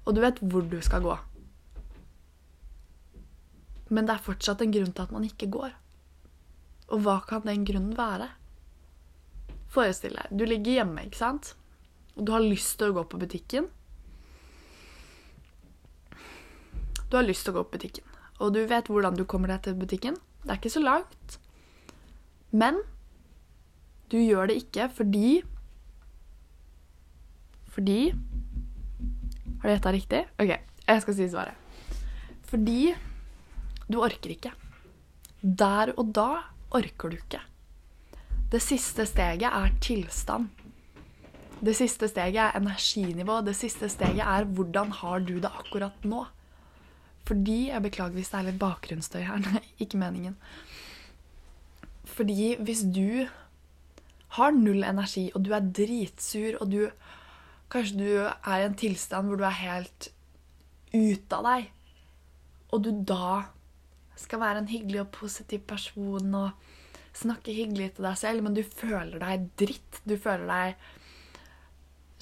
[0.07, 1.17] Og du vet hvor du skal gå.
[3.91, 5.71] Men det er fortsatt en grunn til at man ikke går.
[6.95, 8.29] Og hva kan den grunnen være?
[9.71, 11.53] Forestill deg, du ligger hjemme, ikke sant?
[12.15, 13.67] Og du har lyst til å gå på butikken.
[17.07, 18.07] Du har lyst til å gå på butikken,
[18.43, 20.17] og du vet hvordan du kommer deg til butikken.
[20.43, 21.37] Det er ikke så langt.
[22.51, 22.79] Men
[24.11, 25.43] du gjør det ikke fordi
[27.77, 28.11] Fordi
[29.57, 30.23] Har du gjetta riktig?
[30.37, 30.53] OK,
[30.87, 31.99] jeg skal si svaret.
[32.47, 32.93] Fordi
[33.87, 34.53] du orker ikke.
[35.41, 36.29] Der og da
[36.77, 37.41] orker du ikke.
[38.51, 40.47] Det siste steget er tilstand.
[41.59, 43.41] Det siste steget er energinivå.
[43.43, 46.25] Det siste steget er hvordan har du det akkurat nå?
[47.27, 49.41] Fordi Jeg beklager hvis det er litt bakgrunnsstøy her.
[49.47, 50.37] Nei, ikke meningen.
[52.05, 53.27] Fordi hvis du
[54.37, 56.87] har null energi, og du er dritsur, og du
[57.73, 60.10] Kanskje du er i en tilstand hvor du er helt
[60.93, 61.65] ute av deg,
[62.71, 63.47] og du da
[64.17, 66.69] skal være en hyggelig og positiv person og
[67.17, 69.99] snakke hyggelig til deg selv, men du føler deg dritt.
[70.08, 70.88] Du føler deg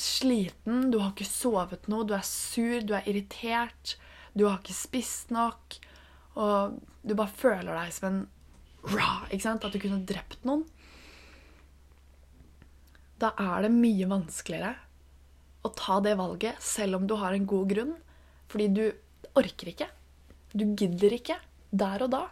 [0.01, 3.95] sliten, du har ikke sovet noe, du er sur, du er irritert,
[4.36, 5.77] du har ikke spist nok,
[6.36, 8.23] og du bare føler deg som en
[8.91, 9.63] raw, ikke sant?
[9.63, 10.65] At du kunne drept noen.
[13.21, 14.75] Da er det mye vanskeligere
[15.65, 17.93] å ta det valget, selv om du har en god grunn,
[18.51, 18.86] fordi du
[19.36, 19.89] orker ikke.
[20.54, 21.39] Du gidder ikke
[21.75, 22.23] der og da.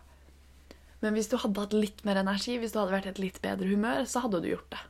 [1.04, 3.42] Men hvis du hadde hatt litt mer energi, hvis du hadde vært i et litt
[3.44, 4.84] bedre humør, så hadde du gjort det.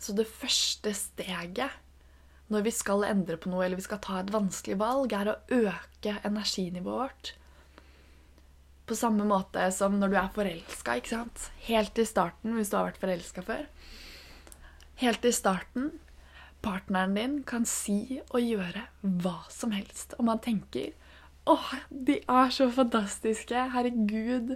[0.00, 1.76] Så det første steget
[2.50, 5.36] når vi skal endre på noe eller vi skal ta et vanskelig valg, er å
[5.54, 7.32] øke energinivået vårt.
[8.90, 10.96] På samme måte som når du er forelska.
[11.68, 13.68] Helt i starten, hvis du har vært forelska før.
[15.00, 15.90] Helt i starten
[16.62, 20.16] partneren din kan si og gjøre hva som helst.
[20.18, 20.92] Og man tenker
[21.48, 23.56] Åh, de er så fantastiske.
[23.72, 24.54] Herregud.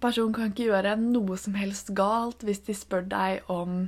[0.00, 3.84] Personen kan ikke gjøre noe som helst galt hvis de spør deg om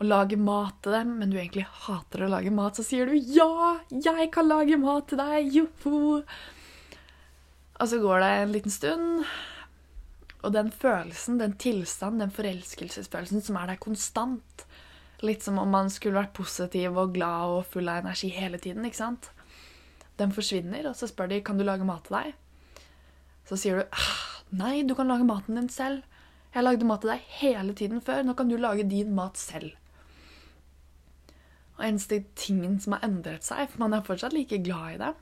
[0.00, 3.14] å lage mat til dem, men du egentlig hater å lage mat, så sier du
[3.14, 6.24] 'ja, jeg kan lage mat til deg', joho!
[7.80, 9.24] Og så går det en liten stund,
[10.42, 14.66] og den følelsen, den tilstanden, den forelskelsesfølelsen som er der konstant
[15.20, 18.86] Litt som om man skulle vært positiv og glad og full av energi hele tiden,
[18.88, 19.26] ikke sant?
[20.16, 22.30] Den forsvinner, og så spør de kan du lage mat til deg.
[23.44, 26.06] Så sier du «Ah, nei, du kan lage maten din selv.
[26.54, 28.24] Jeg lagde mat til deg hele tiden før.
[28.24, 29.74] Nå kan du lage din mat selv.
[31.78, 35.14] Og eneste tingen som har endret seg, for man er fortsatt like glad i det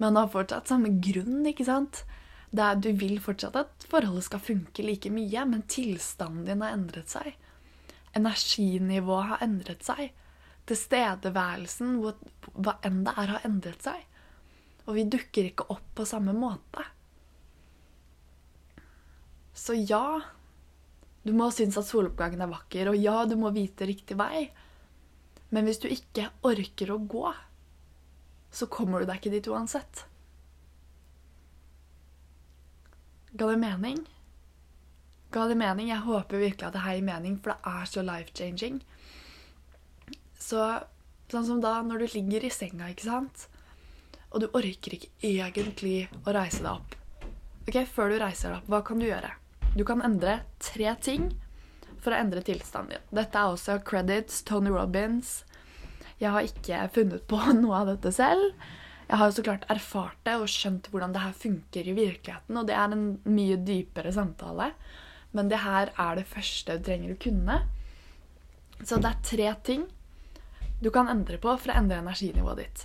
[0.00, 2.04] Man har fortsatt samme grunn, ikke sant?
[2.54, 7.10] Er, du vil fortsatt at forholdet skal funke like mye, men tilstanden din har endret
[7.10, 7.34] seg.
[8.16, 10.14] Energinivået har endret seg
[10.66, 14.02] tilstedeværelsen, hva enn det er, har endret seg.
[14.86, 16.84] Og vi dukker ikke opp på samme måte.
[19.56, 20.20] Så ja,
[21.26, 24.46] du må synes at soloppgangen er vakker, og ja, du må vite riktig vei.
[25.54, 27.30] Men hvis du ikke orker å gå,
[28.50, 30.04] så kommer du deg ikke dit uansett.
[33.36, 34.02] Ga det mening?
[35.34, 35.90] Ga det mening?
[35.90, 38.78] Jeg håper virkelig at det her gir mening, for det er så life-changing.
[40.40, 40.62] Så
[41.32, 43.48] sånn som da når du ligger i senga, ikke sant,
[44.30, 46.96] og du orker ikke egentlig å reise deg opp.
[47.66, 49.32] Ok, Før du reiser deg opp, hva kan du gjøre?
[49.76, 51.28] Du kan endre tre ting
[52.00, 53.06] for å endre tilstanden din.
[53.18, 55.40] Dette er også credits Tony Robins.
[56.22, 58.54] Jeg har ikke funnet på noe av dette selv.
[59.06, 62.56] Jeg har jo så klart erfart det og skjønt hvordan det her funker i virkeligheten,
[62.58, 64.72] og det er en mye dypere samtale.
[65.36, 67.60] Men det her er det første du trenger å kunne.
[68.82, 69.86] Så det er tre ting
[70.82, 72.82] du kan endre på for å endre energinivået ditt.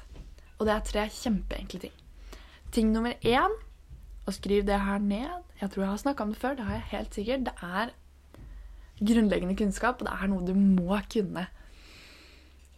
[0.59, 1.95] Og det er tre kjempeenkle ting.
[2.71, 3.57] Ting nummer én,
[4.29, 6.77] og skriv det her ned Jeg tror jeg har snakka om det før, det har
[6.77, 7.45] jeg helt sikkert.
[7.45, 7.91] Det er
[9.01, 11.47] grunnleggende kunnskap, og det er noe du må kunne.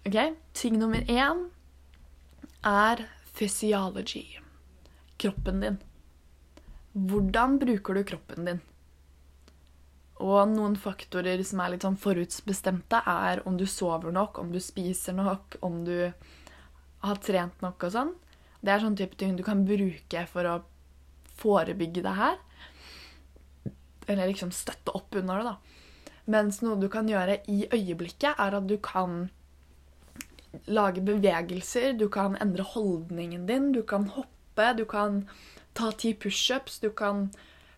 [0.07, 0.17] Ok?
[0.55, 1.45] Ting nummer én
[2.63, 4.39] er physiology.
[5.17, 5.77] Kroppen din.
[6.93, 8.61] Hvordan bruker du kroppen din?
[10.21, 14.59] Og noen faktorer som er litt sånn forutsbestemte, er om du sover nok, om du
[14.61, 16.13] spiser nok, om du
[17.03, 18.13] har trent nok og sånn.
[18.63, 20.59] Det er sånn type ting du kan bruke for å
[21.41, 22.37] forebygge det her.
[24.07, 26.13] Eller liksom støtte opp under det, da.
[26.31, 29.25] Mens noe du kan gjøre i øyeblikket, er at du kan
[30.65, 35.23] lage bevegelser, du kan endre holdningen din, du kan hoppe, du kan
[35.73, 37.29] ta ti pushups, du kan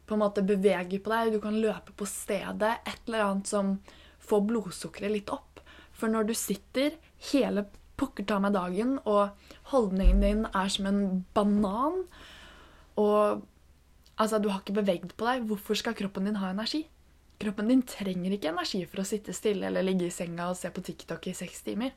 [0.06, 2.76] på en måte bevege på deg, du kan løpe på stedet.
[2.86, 3.78] Et eller annet som
[4.26, 5.62] får blodsukkeret litt opp.
[5.96, 6.98] For når du sitter
[7.32, 9.36] hele pokker ta meg dagen, og
[9.72, 12.04] holdningen din er som en banan,
[13.00, 13.46] og
[14.16, 16.86] altså, du har ikke bevegd på deg, hvorfor skal kroppen din ha energi?
[17.40, 20.72] Kroppen din trenger ikke energi for å sitte stille eller ligge i senga og se
[20.72, 21.96] på TikTok i seks timer.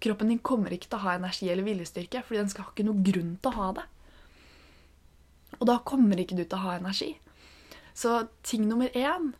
[0.00, 2.86] Kroppen din kommer ikke til å ha energi eller viljestyrke, fordi den skal ha ikke
[2.88, 3.86] noe grunn til å ha det.
[5.58, 7.12] Og da kommer ikke du til å ha energi.
[7.92, 9.32] Så ting nummer én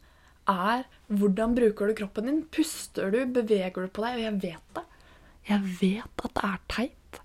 [0.51, 2.43] er hvordan bruker du kroppen din?
[2.53, 3.23] Puster du?
[3.25, 4.19] Beveger du på deg?
[4.19, 4.87] Og jeg vet det.
[5.49, 7.21] Jeg vet at det er teit.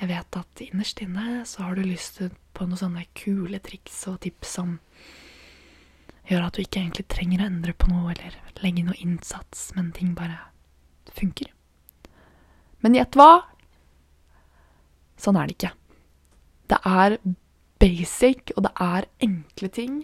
[0.00, 2.22] Jeg vet at innerst inne så har du lyst
[2.54, 4.78] på noen sånne kule triks og tips som
[6.30, 9.92] gjør at du ikke egentlig trenger å endre på noe eller legge noe innsats, men
[9.92, 10.38] ting bare
[11.12, 11.50] funker.
[12.84, 13.30] Men gjett hva?
[15.16, 15.72] Sånn er det ikke.
[16.68, 17.16] Det er
[17.80, 20.02] basic, og det er enkle ting.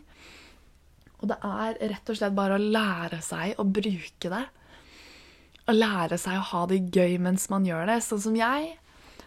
[1.20, 4.44] Og det er rett og slett bare å lære seg å bruke det.
[5.68, 7.98] Å lære seg å ha det gøy mens man gjør det.
[8.06, 8.72] Sånn som jeg.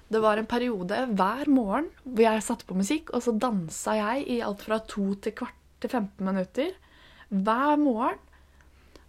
[0.10, 4.26] Det var en periode hver morgen hvor jeg satte på musikk, og så dansa jeg
[4.34, 6.74] i alt fra to til kvart til 15 minutter.
[7.30, 8.18] Hver morgen.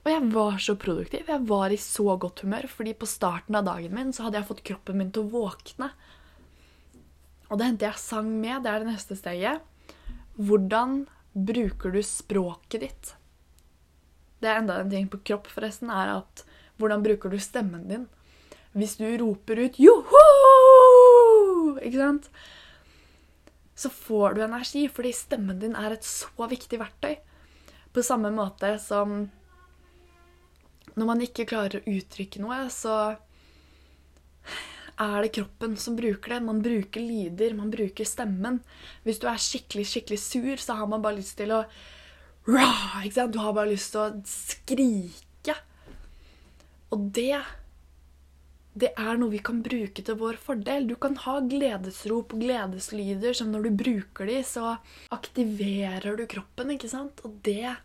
[0.05, 1.25] Og jeg var så produktiv.
[1.29, 4.49] Jeg var i så godt humør, fordi på starten av dagen min så hadde jeg
[4.51, 5.89] fått kroppen min til å våkne.
[7.49, 8.65] Og det hendte jeg sang med.
[8.65, 9.65] Det er det neste steget.
[10.37, 13.15] Hvordan bruker du språket ditt?
[14.45, 16.45] Det er enda en ting på kropp, forresten, er at
[16.77, 18.05] hvordan bruker du stemmen din?
[18.75, 22.29] Hvis du roper ut 'joho', ikke sant?
[23.75, 27.17] Så får du energi, fordi stemmen din er et så viktig verktøy.
[27.95, 29.31] På samme måte som
[30.95, 33.17] når man ikke klarer å uttrykke noe, så
[35.01, 36.41] er det kroppen som bruker det.
[36.47, 38.61] Man bruker lyder, man bruker stemmen.
[39.03, 41.65] Hvis du er skikkelig, skikkelig sur, så har man bare lyst til å
[42.45, 43.33] ikke sant?
[43.33, 45.57] Du har bare lyst til å skrike.
[46.93, 47.39] Og det
[48.75, 50.89] det er noe vi kan bruke til vår fordel.
[50.91, 54.73] Du kan ha gledesrop og gledeslyder som når du bruker de, så
[55.15, 57.23] aktiverer du kroppen, ikke sant?
[57.23, 57.77] Og det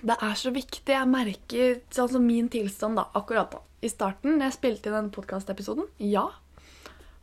[0.00, 0.92] Det er så viktig.
[0.94, 5.14] Jeg merker som min tilstand da, akkurat da i starten, når jeg spilte inn denne
[5.14, 6.24] podkastepisoden, ja,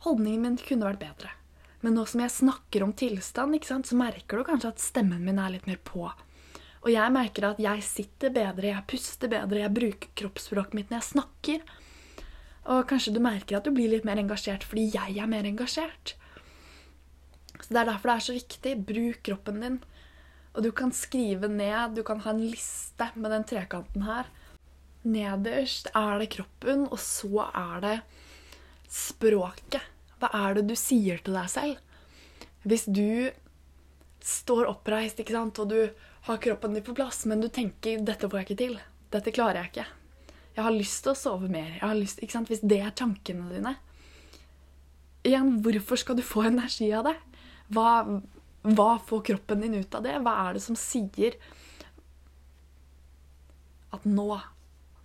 [0.06, 1.32] holdningen min kunne vært bedre.
[1.84, 5.52] Men nå som jeg snakker om tilstand, så merker du kanskje at stemmen min er
[5.52, 6.06] litt mer på.
[6.86, 11.00] Og jeg merker at jeg sitter bedre, jeg puster bedre, jeg bruker kroppsspråket mitt når
[11.00, 11.66] jeg snakker.
[12.72, 16.14] Og kanskje du merker at du blir litt mer engasjert fordi jeg er mer engasjert.
[17.60, 18.72] Så Det er derfor det er så viktig.
[18.86, 19.78] Bruk kroppen din.
[20.56, 24.28] Og du kan skrive ned, du kan ha en liste med den trekanten her
[25.06, 27.96] Nederst er det kroppen, og så er det
[28.90, 29.84] språket.
[30.18, 31.76] Hva er det du sier til deg selv?
[32.66, 33.30] Hvis du
[34.26, 35.78] står oppreist ikke sant, og du
[36.26, 38.80] har kroppen din på plass, men du tenker 'dette får jeg ikke til',
[39.12, 39.86] 'dette klarer jeg ikke',
[40.56, 42.48] 'jeg har lyst til å sove mer', jeg har lyst, ikke sant?
[42.48, 43.76] hvis det er tankene dine
[45.26, 47.16] Igjen, hvorfor skal du få energi av det?
[47.74, 48.22] Hva,
[48.66, 50.16] hva får kroppen din ut av det?
[50.24, 51.38] Hva er det som sier
[53.94, 54.28] at nå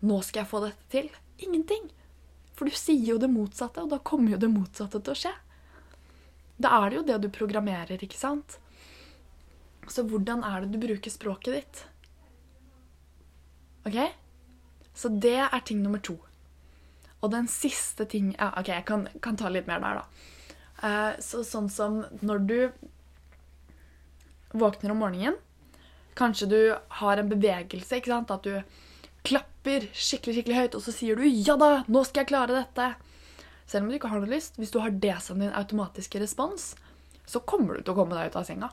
[0.01, 1.09] nå skal jeg få dette til.
[1.45, 1.89] Ingenting.
[2.57, 5.33] For du sier jo det motsatte, og da kommer jo det motsatte til å skje.
[6.61, 8.57] Da er det jo det du programmerer, ikke sant?
[9.89, 11.83] Så hvordan er det du bruker språket ditt?
[13.89, 13.97] Ok?
[14.93, 16.17] Så det er ting nummer to.
[17.21, 20.29] Og den siste ting ja, Ok, jeg kan, kan ta litt mer der, da.
[20.81, 22.57] Uh, så, sånn som når du
[24.53, 25.37] våkner om morgenen,
[26.13, 28.31] Kanskje du har en bevegelse, ikke sant?
[28.33, 28.59] At du
[29.27, 32.95] klapper skikkelig skikkelig høyt, og så sier du 'ja da, nå skal jeg klare dette'.
[33.67, 34.57] Selv om du ikke har noe lyst.
[34.57, 36.75] Hvis du har det som din automatiske respons,
[37.25, 38.69] så kommer du til å komme deg ut av senga.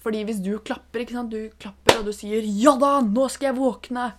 [0.00, 1.30] Fordi hvis du klapper, ikke sant?
[1.30, 4.12] du klapper og du sier 'ja da, nå skal jeg våkne',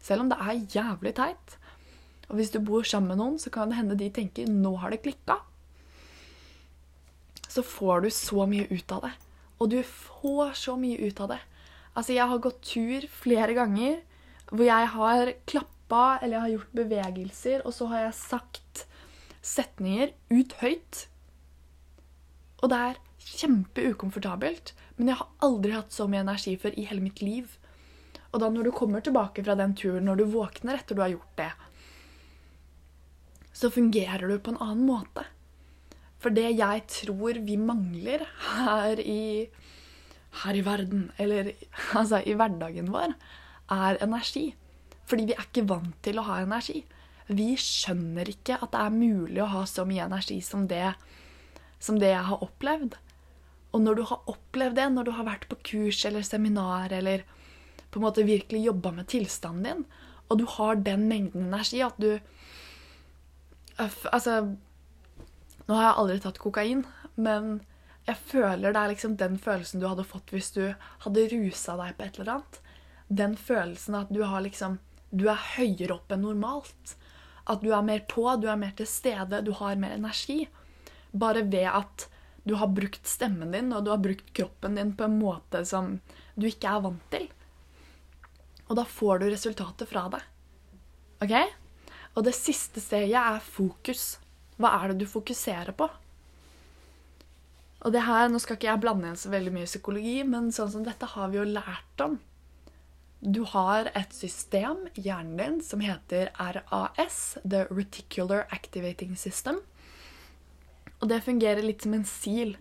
[0.00, 1.58] selv om det er jævlig teit.
[2.30, 4.90] Og hvis du bor sammen med noen, så kan det hende de tenker 'nå har
[4.90, 5.40] det klikka'.
[7.48, 9.12] Så får du så mye ut av det.
[9.62, 11.40] Og du får så mye ut av det.
[11.94, 14.02] Altså, jeg har gått tur flere ganger
[14.50, 18.84] hvor jeg har klappa eller jeg har gjort bevegelser, og så har jeg sagt
[19.44, 21.04] setninger ut høyt.
[22.62, 27.04] Og det er kjempeukomfortabelt, men jeg har aldri hatt så mye energi før i hele
[27.04, 27.56] mitt liv.
[28.32, 31.12] Og da når du kommer tilbake fra den turen, når du våkner etter du har
[31.12, 31.52] gjort det,
[33.54, 35.26] så fungerer du på en annen måte.
[36.24, 39.44] For det jeg tror vi mangler her i,
[40.40, 41.52] her i verden, eller
[41.98, 43.12] altså i hverdagen vår,
[43.74, 44.46] er energi.
[45.04, 46.80] Fordi vi er ikke vant til å ha energi.
[47.28, 50.94] Vi skjønner ikke at det er mulig å ha så mye energi som det,
[51.76, 52.96] som det jeg har opplevd.
[53.76, 57.24] Og når du har opplevd det, når du har vært på kurs eller seminar eller
[57.92, 59.84] på en måte virkelig jobba med tilstanden din,
[60.32, 62.16] og du har den mengden energi at du
[63.76, 64.54] Altså
[65.64, 66.82] Nå har jeg aldri tatt kokain,
[67.16, 67.60] men
[68.04, 70.64] jeg føler det er liksom den følelsen du hadde fått hvis du
[71.06, 72.58] hadde rusa deg på et eller annet.
[73.08, 74.80] Den følelsen at du har liksom
[75.14, 76.96] Du er høyere opp enn normalt.
[77.46, 80.48] At du er mer på, du er mer til stede, du har mer energi.
[81.14, 82.08] Bare ved at
[82.42, 86.00] du har brukt stemmen din og du har brukt kroppen din på en måte som
[86.34, 87.28] du ikke er vant til.
[88.66, 90.20] Og da får du resultatet fra det.
[91.22, 91.34] OK?
[92.18, 94.16] Og det siste steget er fokus.
[94.60, 95.88] Hva er det du fokuserer på?
[97.84, 100.72] Og det her, Nå skal ikke jeg blande inn så veldig mye psykologi, men sånn
[100.72, 102.16] som dette har vi jo lært om.
[103.24, 109.62] Du har et system hjernen din som heter RAS, The Reticular Activating System.
[111.00, 112.56] Og det fungerer litt som en sil.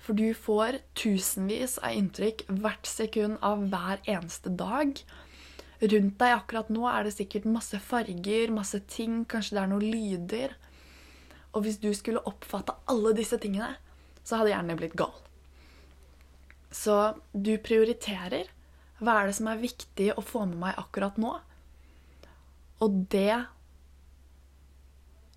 [0.00, 5.00] For du får tusenvis av inntrykk hvert sekund av hver eneste dag.
[5.80, 9.88] Rundt deg akkurat nå er det sikkert masse farger, masse ting, kanskje det er noen
[9.96, 10.54] lyder.
[11.56, 13.72] Og hvis du skulle oppfatte alle disse tingene,
[14.26, 15.14] så hadde hjernen blitt gal.
[16.74, 18.50] Så du prioriterer.
[19.00, 21.32] Hva er det som er viktig å få med meg akkurat nå?
[22.84, 23.46] Og det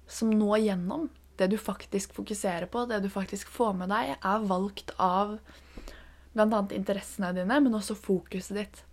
[0.10, 1.08] som nå gjennom,
[1.40, 5.38] det du faktisk fokuserer på, det du faktisk får med deg, er valgt av
[6.34, 6.62] bl.a.
[6.76, 8.84] interessene dine, men også fokuset ditt.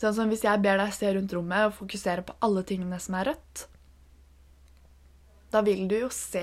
[0.00, 3.16] Sånn som Hvis jeg ber deg se rundt rommet og fokusere på alle tingene som
[3.18, 3.66] er rødt,
[5.54, 6.42] da vil du jo se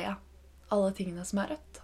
[0.72, 1.80] alle tingene som er rødt.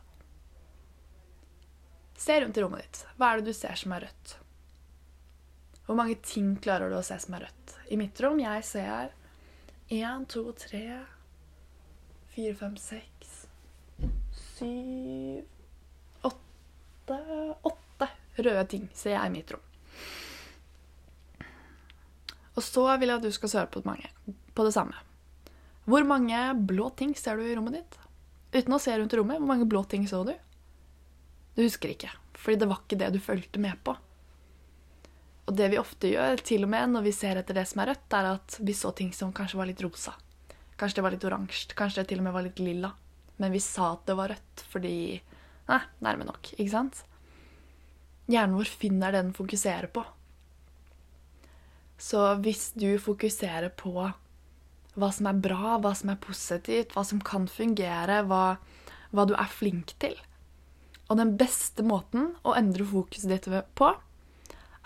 [2.18, 3.02] Se rundt i rommet ditt.
[3.20, 4.36] Hva er det du ser som er rødt?
[5.84, 7.74] Hvor mange ting klarer du å se som er rødt?
[7.92, 9.12] I mitt rom jeg ser
[9.92, 10.86] én, to, tre,
[12.32, 13.36] fire, fem, seks,
[14.56, 17.20] syv Åtte
[17.68, 18.10] Åtte
[18.40, 19.68] røde ting ser jeg i mitt rom.
[22.56, 25.07] Og så vil jeg at du skal svare på, på det samme.
[25.88, 27.98] Hvor mange blå ting ser du i rommet ditt?
[28.52, 30.34] Uten å se rundt i rommet, hvor mange blå ting så du?
[31.56, 33.96] Du husker ikke, fordi det var ikke det du fulgte med på.
[35.48, 37.94] Og det vi ofte gjør, til og med når vi ser etter det som er
[37.94, 40.18] rødt, er at vi så ting som kanskje var litt rosa.
[40.78, 42.92] Kanskje det var litt oransje, kanskje det til og med var litt lilla.
[43.40, 44.96] Men vi sa at det var rødt fordi
[45.68, 47.02] Nei, nærme nok, ikke sant?
[48.32, 50.04] Hjernen vår finner det den fokuserer på.
[52.00, 54.06] Så hvis du fokuserer på
[54.98, 58.58] hva som er bra, hva som er positivt, hva som kan fungere, hva,
[59.14, 60.18] hva du er flink til
[61.08, 63.92] Og den beste måten å endre fokuset ditt på,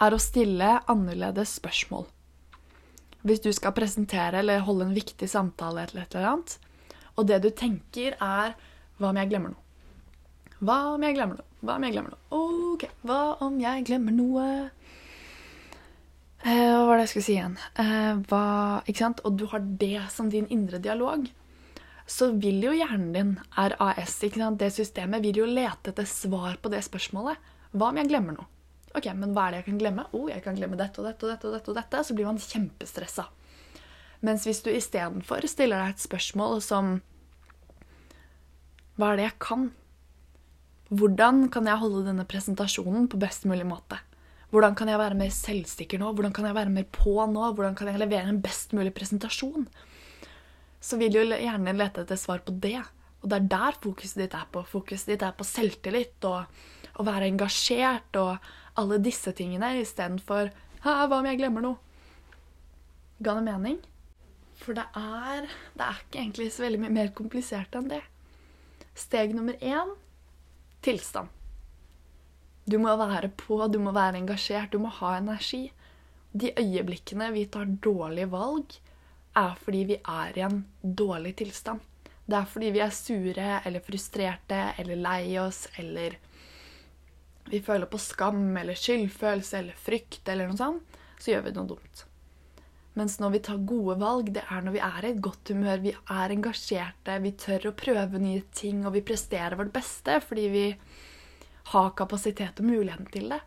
[0.01, 2.05] er å stille annerledes spørsmål.
[3.21, 6.57] Hvis du skal presentere eller holde en viktig samtale, et eller annet,
[7.15, 8.55] og det du tenker, er
[9.01, 9.63] Hva om jeg glemmer noe?
[10.61, 11.47] Hva om jeg glemmer noe?
[11.65, 12.37] Hva om jeg glemmer noe?
[12.37, 14.45] OK, hva om jeg glemmer noe?
[16.41, 17.57] Eh, hva var det jeg skulle si igjen?
[17.81, 18.45] Eh, hva,
[18.89, 19.21] ikke sant?
[19.27, 21.27] Og du har det som din indre dialog.
[22.09, 24.57] Så vil jo hjernen din, RAS, ikke sant?
[24.59, 27.37] det systemet, vil jo lete etter svar på det spørsmålet.
[27.71, 28.49] Hva om jeg glemmer noe?
[28.97, 30.07] Ok, men hva er det jeg kan glemme?
[30.17, 31.47] Oh, jeg kan glemme dette og dette og dette.
[31.47, 33.29] og dette, og dette, Så blir man kjempestressa.
[34.21, 37.01] Mens hvis du istedenfor stiller deg et spørsmål som
[38.97, 39.71] Hva er det jeg kan?
[40.91, 44.01] Hvordan kan jeg holde denne presentasjonen på best mulig måte?
[44.51, 46.09] Hvordan kan jeg være mer selvsikker nå?
[46.11, 47.51] Hvordan kan jeg være mer på nå?
[47.55, 49.67] Hvordan kan jeg levere en best mulig presentasjon?
[50.81, 52.81] Så vil du gjerne lete etter svar på det.
[53.21, 54.65] Og det er der fokuset ditt er på.
[54.67, 60.51] Fokuset ditt er på selvtillit og å være engasjert og alle disse tingene istedenfor
[60.83, 61.79] Hva om jeg glemmer noe?
[63.21, 63.77] Ga det mening?
[64.61, 65.45] For det er,
[65.77, 68.01] det er ikke egentlig så veldig mye mer komplisert enn det.
[68.97, 69.93] Steg nummer én
[70.85, 71.29] tilstand.
[72.71, 75.65] Du må være på, du må være engasjert, du må ha energi.
[76.31, 78.77] De øyeblikkene vi tar dårlige valg,
[79.35, 81.81] er fordi vi er i en dårlig tilstand.
[82.23, 86.15] Det er fordi vi er sure eller frustrerte eller lei oss eller
[87.51, 91.71] vi føler på skam eller skyldfølelse eller frykt eller noe sånt, så gjør vi noe
[91.73, 92.05] dumt.
[92.99, 95.83] Mens når vi tar gode valg, det er når vi er i et godt humør,
[95.83, 100.47] vi er engasjerte, vi tør å prøve nye ting, og vi presterer vårt beste fordi
[100.51, 100.65] vi
[101.71, 103.41] har kapasitet og muligheten til det.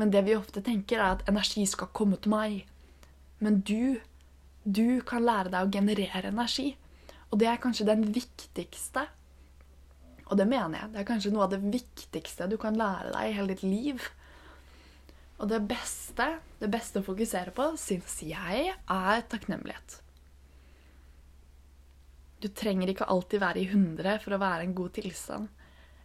[0.00, 2.62] Men det vi ofte tenker, er at energi skal komme til meg.
[3.44, 4.00] Men du,
[4.64, 6.72] du kan lære deg å generere energi.
[7.32, 9.06] Og det er kanskje den viktigste
[10.28, 10.90] Og det mener jeg.
[10.92, 14.04] Det er kanskje noe av det viktigste du kan lære deg i hele ditt liv.
[15.42, 16.28] Og det beste,
[16.60, 19.98] det beste å fokusere på, syns jeg, er takknemlighet.
[22.40, 25.50] Du trenger ikke alltid være i 100 for å være en god tilstand.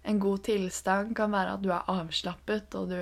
[0.07, 2.99] En god tilstand kan være at du er avslappet, og du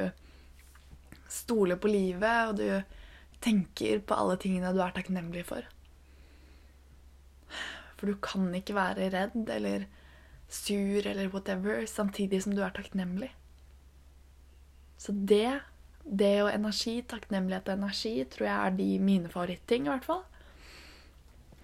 [1.29, 5.67] stoler på livet, og du tenker på alle tingene du er takknemlig for.
[7.95, 9.85] For du kan ikke være redd eller
[10.49, 13.31] sur eller whatever samtidig som du er takknemlig.
[14.97, 15.61] Så det
[16.05, 20.21] det og energi, takknemlighet og energi, tror jeg er de mine favoritting, i hvert fall.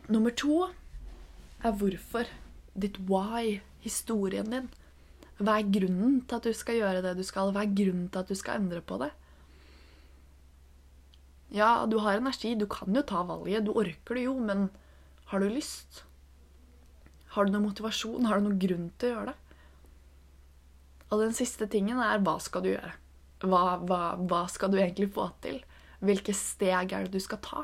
[0.09, 0.63] Nummer to
[1.63, 2.25] er hvorfor.
[2.73, 3.61] Ditt why.
[3.81, 4.69] Historien din.
[5.41, 7.51] Hva er grunnen til at du skal gjøre det du skal?
[7.53, 9.09] Hva er grunnen til at du skal endre på det?
[11.51, 14.69] Ja, du har energi, du kan jo ta valget, du orker det jo, men
[15.33, 16.05] har du lyst?
[17.35, 18.29] Har du noe motivasjon?
[18.29, 19.37] Har du noen grunn til å gjøre det?
[21.11, 22.95] Og den siste tingen er hva skal du gjøre?
[23.47, 25.61] hva, hva, hva skal du egentlig få til?
[26.01, 27.63] Hvilke steg er det du skal ta?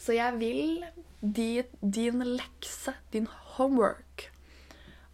[0.00, 0.84] Så jeg vil
[1.20, 4.03] din, din lekse, din homework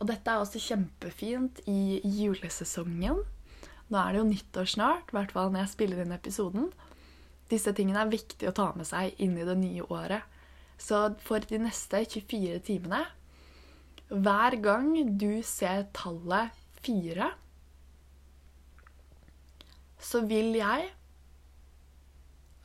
[0.00, 3.20] Og dette er også kjempefint i julesesongen.
[3.90, 6.70] Nå er det jo nyttår snart, i hvert fall når jeg spiller inn episoden.
[7.50, 10.24] Disse tingene er viktig å ta med seg inn i det nye året.
[10.80, 13.02] Så for de neste 24 timene
[14.08, 17.26] Hver gang du ser tallet 4,
[20.00, 20.86] så vil jeg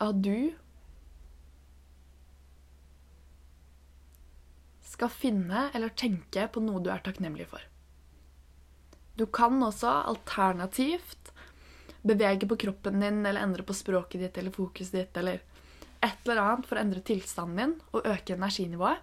[0.02, 0.56] at du
[4.86, 7.64] skal finne eller tenke på noe du er takknemlig for.
[9.16, 11.32] Du kan også alternativt
[12.06, 15.42] bevege på kroppen din eller endre på språket ditt eller fokuset ditt eller
[16.06, 19.02] et eller annet for å endre tilstanden din og øke energinivået.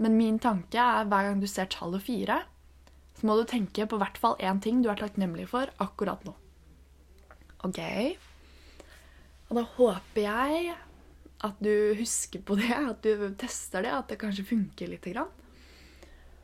[0.00, 2.42] Men min tanke er hver gang du ser tallet fire,
[3.16, 6.34] så må du tenke på hvert fall én ting du er takknemlig for akkurat nå.
[7.68, 7.80] OK.
[9.50, 10.74] Og da håper jeg
[11.46, 15.06] at du husker på det, at du tester det, at det kanskje funker litt.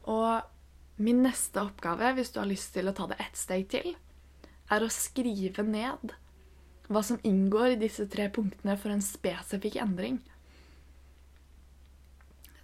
[0.08, 3.92] Og min neste oppgave, hvis du har lyst til å ta det ett steg til,
[4.72, 6.14] er å skrive ned
[6.86, 10.20] hva som inngår i disse tre punktene for en spesifikk endring.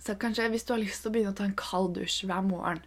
[0.02, 2.42] Så kanskje hvis du har lyst til å begynne å ta en kald dusj hver
[2.46, 2.82] morgen,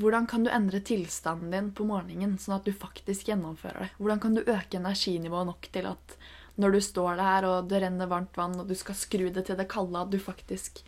[0.00, 3.90] hvordan kan du endre tilstanden din på morgenen, sånn at du faktisk gjennomfører det?
[3.98, 6.16] Hvordan kan du øke energinivået nok til at
[6.60, 9.58] når du står der og det renner varmt vann, og du skal skru det til
[9.58, 10.82] det kalde, at du faktisk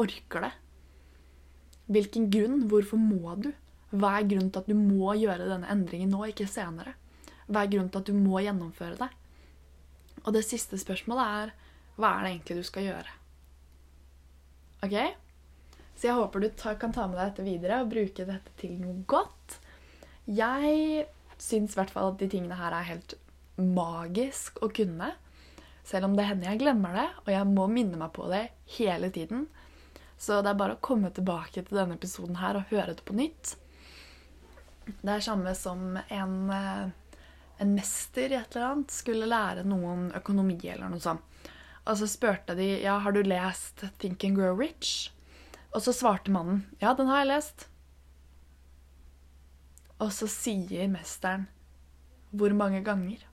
[0.00, 0.52] orker det?
[1.90, 2.64] Hvilken grunn?
[2.70, 3.50] Hvorfor må du?
[3.90, 6.94] Hva er grunnen til at du må gjøre denne endringen nå, ikke senere?
[7.50, 9.10] Hva er grunnen til at du må gjennomføre det?
[10.22, 11.56] Og det siste spørsmålet er
[12.00, 13.16] hva er det egentlig du skal gjøre?
[14.86, 14.96] OK?
[15.98, 16.48] Så jeg håper du
[16.80, 19.58] kan ta med deg dette videre og bruke dette til noe godt.
[20.30, 21.04] Jeg
[21.40, 23.16] syns i hvert fall at de tingene her er helt
[23.62, 25.12] magisk å kunne.
[25.86, 28.44] Selv om det hender jeg glemmer det, og jeg må minne meg på det
[28.76, 29.46] hele tiden.
[30.20, 33.16] Så det er bare å komme tilbake til denne episoden her og høre det på
[33.16, 33.54] nytt.
[34.90, 36.90] Det er samme som en, eh,
[37.58, 41.24] en mester i et eller annet skulle lære noen økonomi eller noe sånt.
[41.86, 45.10] Og så spurte de ja, har du lest Think and Grow Rich.
[45.72, 47.66] Og så svarte mannen ja, den har jeg lest.
[50.00, 51.48] Og så sier mesteren
[52.30, 53.24] hvor mange ganger?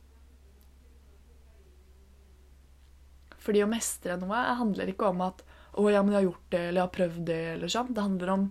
[3.48, 5.43] Fordi å mestre noe handler ikke om at
[5.78, 7.93] 'Å ja, men jeg har gjort det', eller 'jeg har prøvd det', eller sånn.
[7.93, 8.45] Det handler om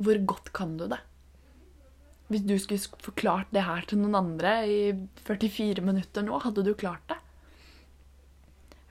[0.00, 0.98] hvor godt kan du det?
[2.30, 4.92] Hvis du skulle forklart det her til noen andre i
[5.26, 7.18] 44 minutter nå, hadde du klart det?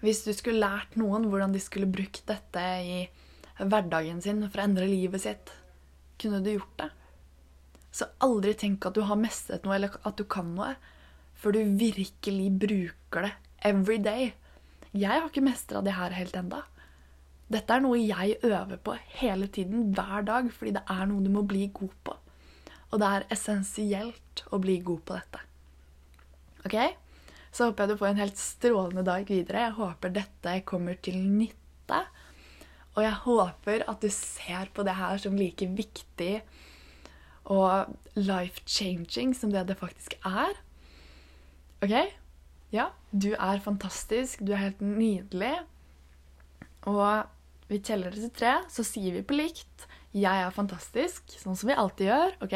[0.02, 3.10] Hvis du skulle lært noen hvordan de skulle brukt dette i
[3.60, 5.52] hverdagen sin for å endre livet sitt.
[6.22, 6.90] Kunne du gjort det?
[7.92, 10.76] Så aldri tenk at du har mestret noe, eller at du kan noe,
[11.40, 13.34] før du virkelig bruker det
[13.66, 14.34] every day.
[14.98, 16.64] Jeg har ikke mestra det her helt enda.
[17.50, 21.30] Dette er noe jeg øver på hele tiden, hver dag, fordi det er noe du
[21.34, 22.16] må bli god på.
[22.90, 25.42] Og det er essensielt å bli god på dette.
[26.66, 26.78] Ok?
[27.54, 29.66] Så håper jeg du får en helt strålende dag videre.
[29.68, 32.04] Jeg håper dette kommer til nytte.
[32.96, 36.34] Og jeg håper at du ser på det her som like viktig
[37.50, 40.58] og life-changing som det det faktisk er.
[41.86, 41.96] OK?
[42.74, 44.44] Ja, du er fantastisk.
[44.46, 45.56] Du er helt nydelig.
[46.90, 47.26] Og
[47.70, 51.70] vi teller det til tre, så sier vi på likt 'Jeg er fantastisk', sånn som
[51.70, 52.32] vi alltid gjør.
[52.42, 52.56] OK?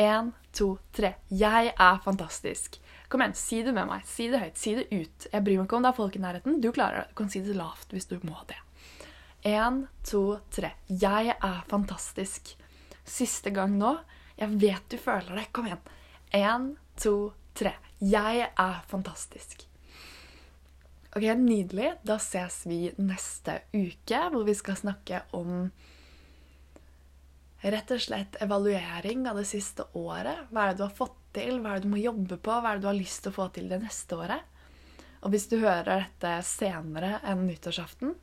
[0.00, 1.14] Én, to, tre.
[1.28, 2.78] Jeg er fantastisk.
[3.08, 4.06] Kom igjen, si det med meg.
[4.06, 4.56] Si det høyt.
[4.56, 5.26] Si det ut.
[5.32, 6.60] Jeg bryr meg ikke om det er folk i nærheten.
[6.60, 7.08] Du klarer det.
[7.10, 8.56] Du kan si det lavt hvis du må det.
[9.44, 10.72] Én, to, tre.
[10.88, 12.56] Jeg er fantastisk.
[13.04, 13.98] Siste gang nå.
[14.38, 15.52] Jeg vet du føler det.
[15.52, 15.84] Kom igjen.
[16.32, 17.74] Én, to, tre.
[18.00, 19.69] Jeg er fantastisk.
[21.16, 21.92] Ok, Nydelig.
[22.06, 25.70] Da ses vi neste uke, hvor vi skal snakke om
[27.60, 30.46] rett og slett evaluering av det siste året.
[30.50, 31.58] Hva er det du har fått til?
[31.58, 32.54] Hva er det du må jobbe på?
[32.54, 34.46] Hva er det du har lyst til å få til det neste året?
[35.20, 38.14] Og hvis du hører dette senere enn nyttårsaften,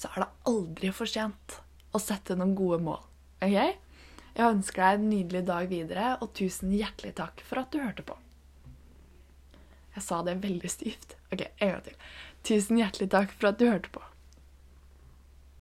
[0.00, 1.60] så er det aldri for sent
[1.92, 3.04] å sette noen gode mål.
[3.44, 3.52] Ok?
[4.30, 8.06] Jeg ønsker deg en nydelig dag videre, og tusen hjertelig takk for at du hørte
[8.06, 8.16] på.
[9.96, 11.16] Jeg sa det veldig stivt.
[11.34, 11.96] Ok, en gang til.
[12.46, 14.02] Tusen hjertelig takk for at du hørte på.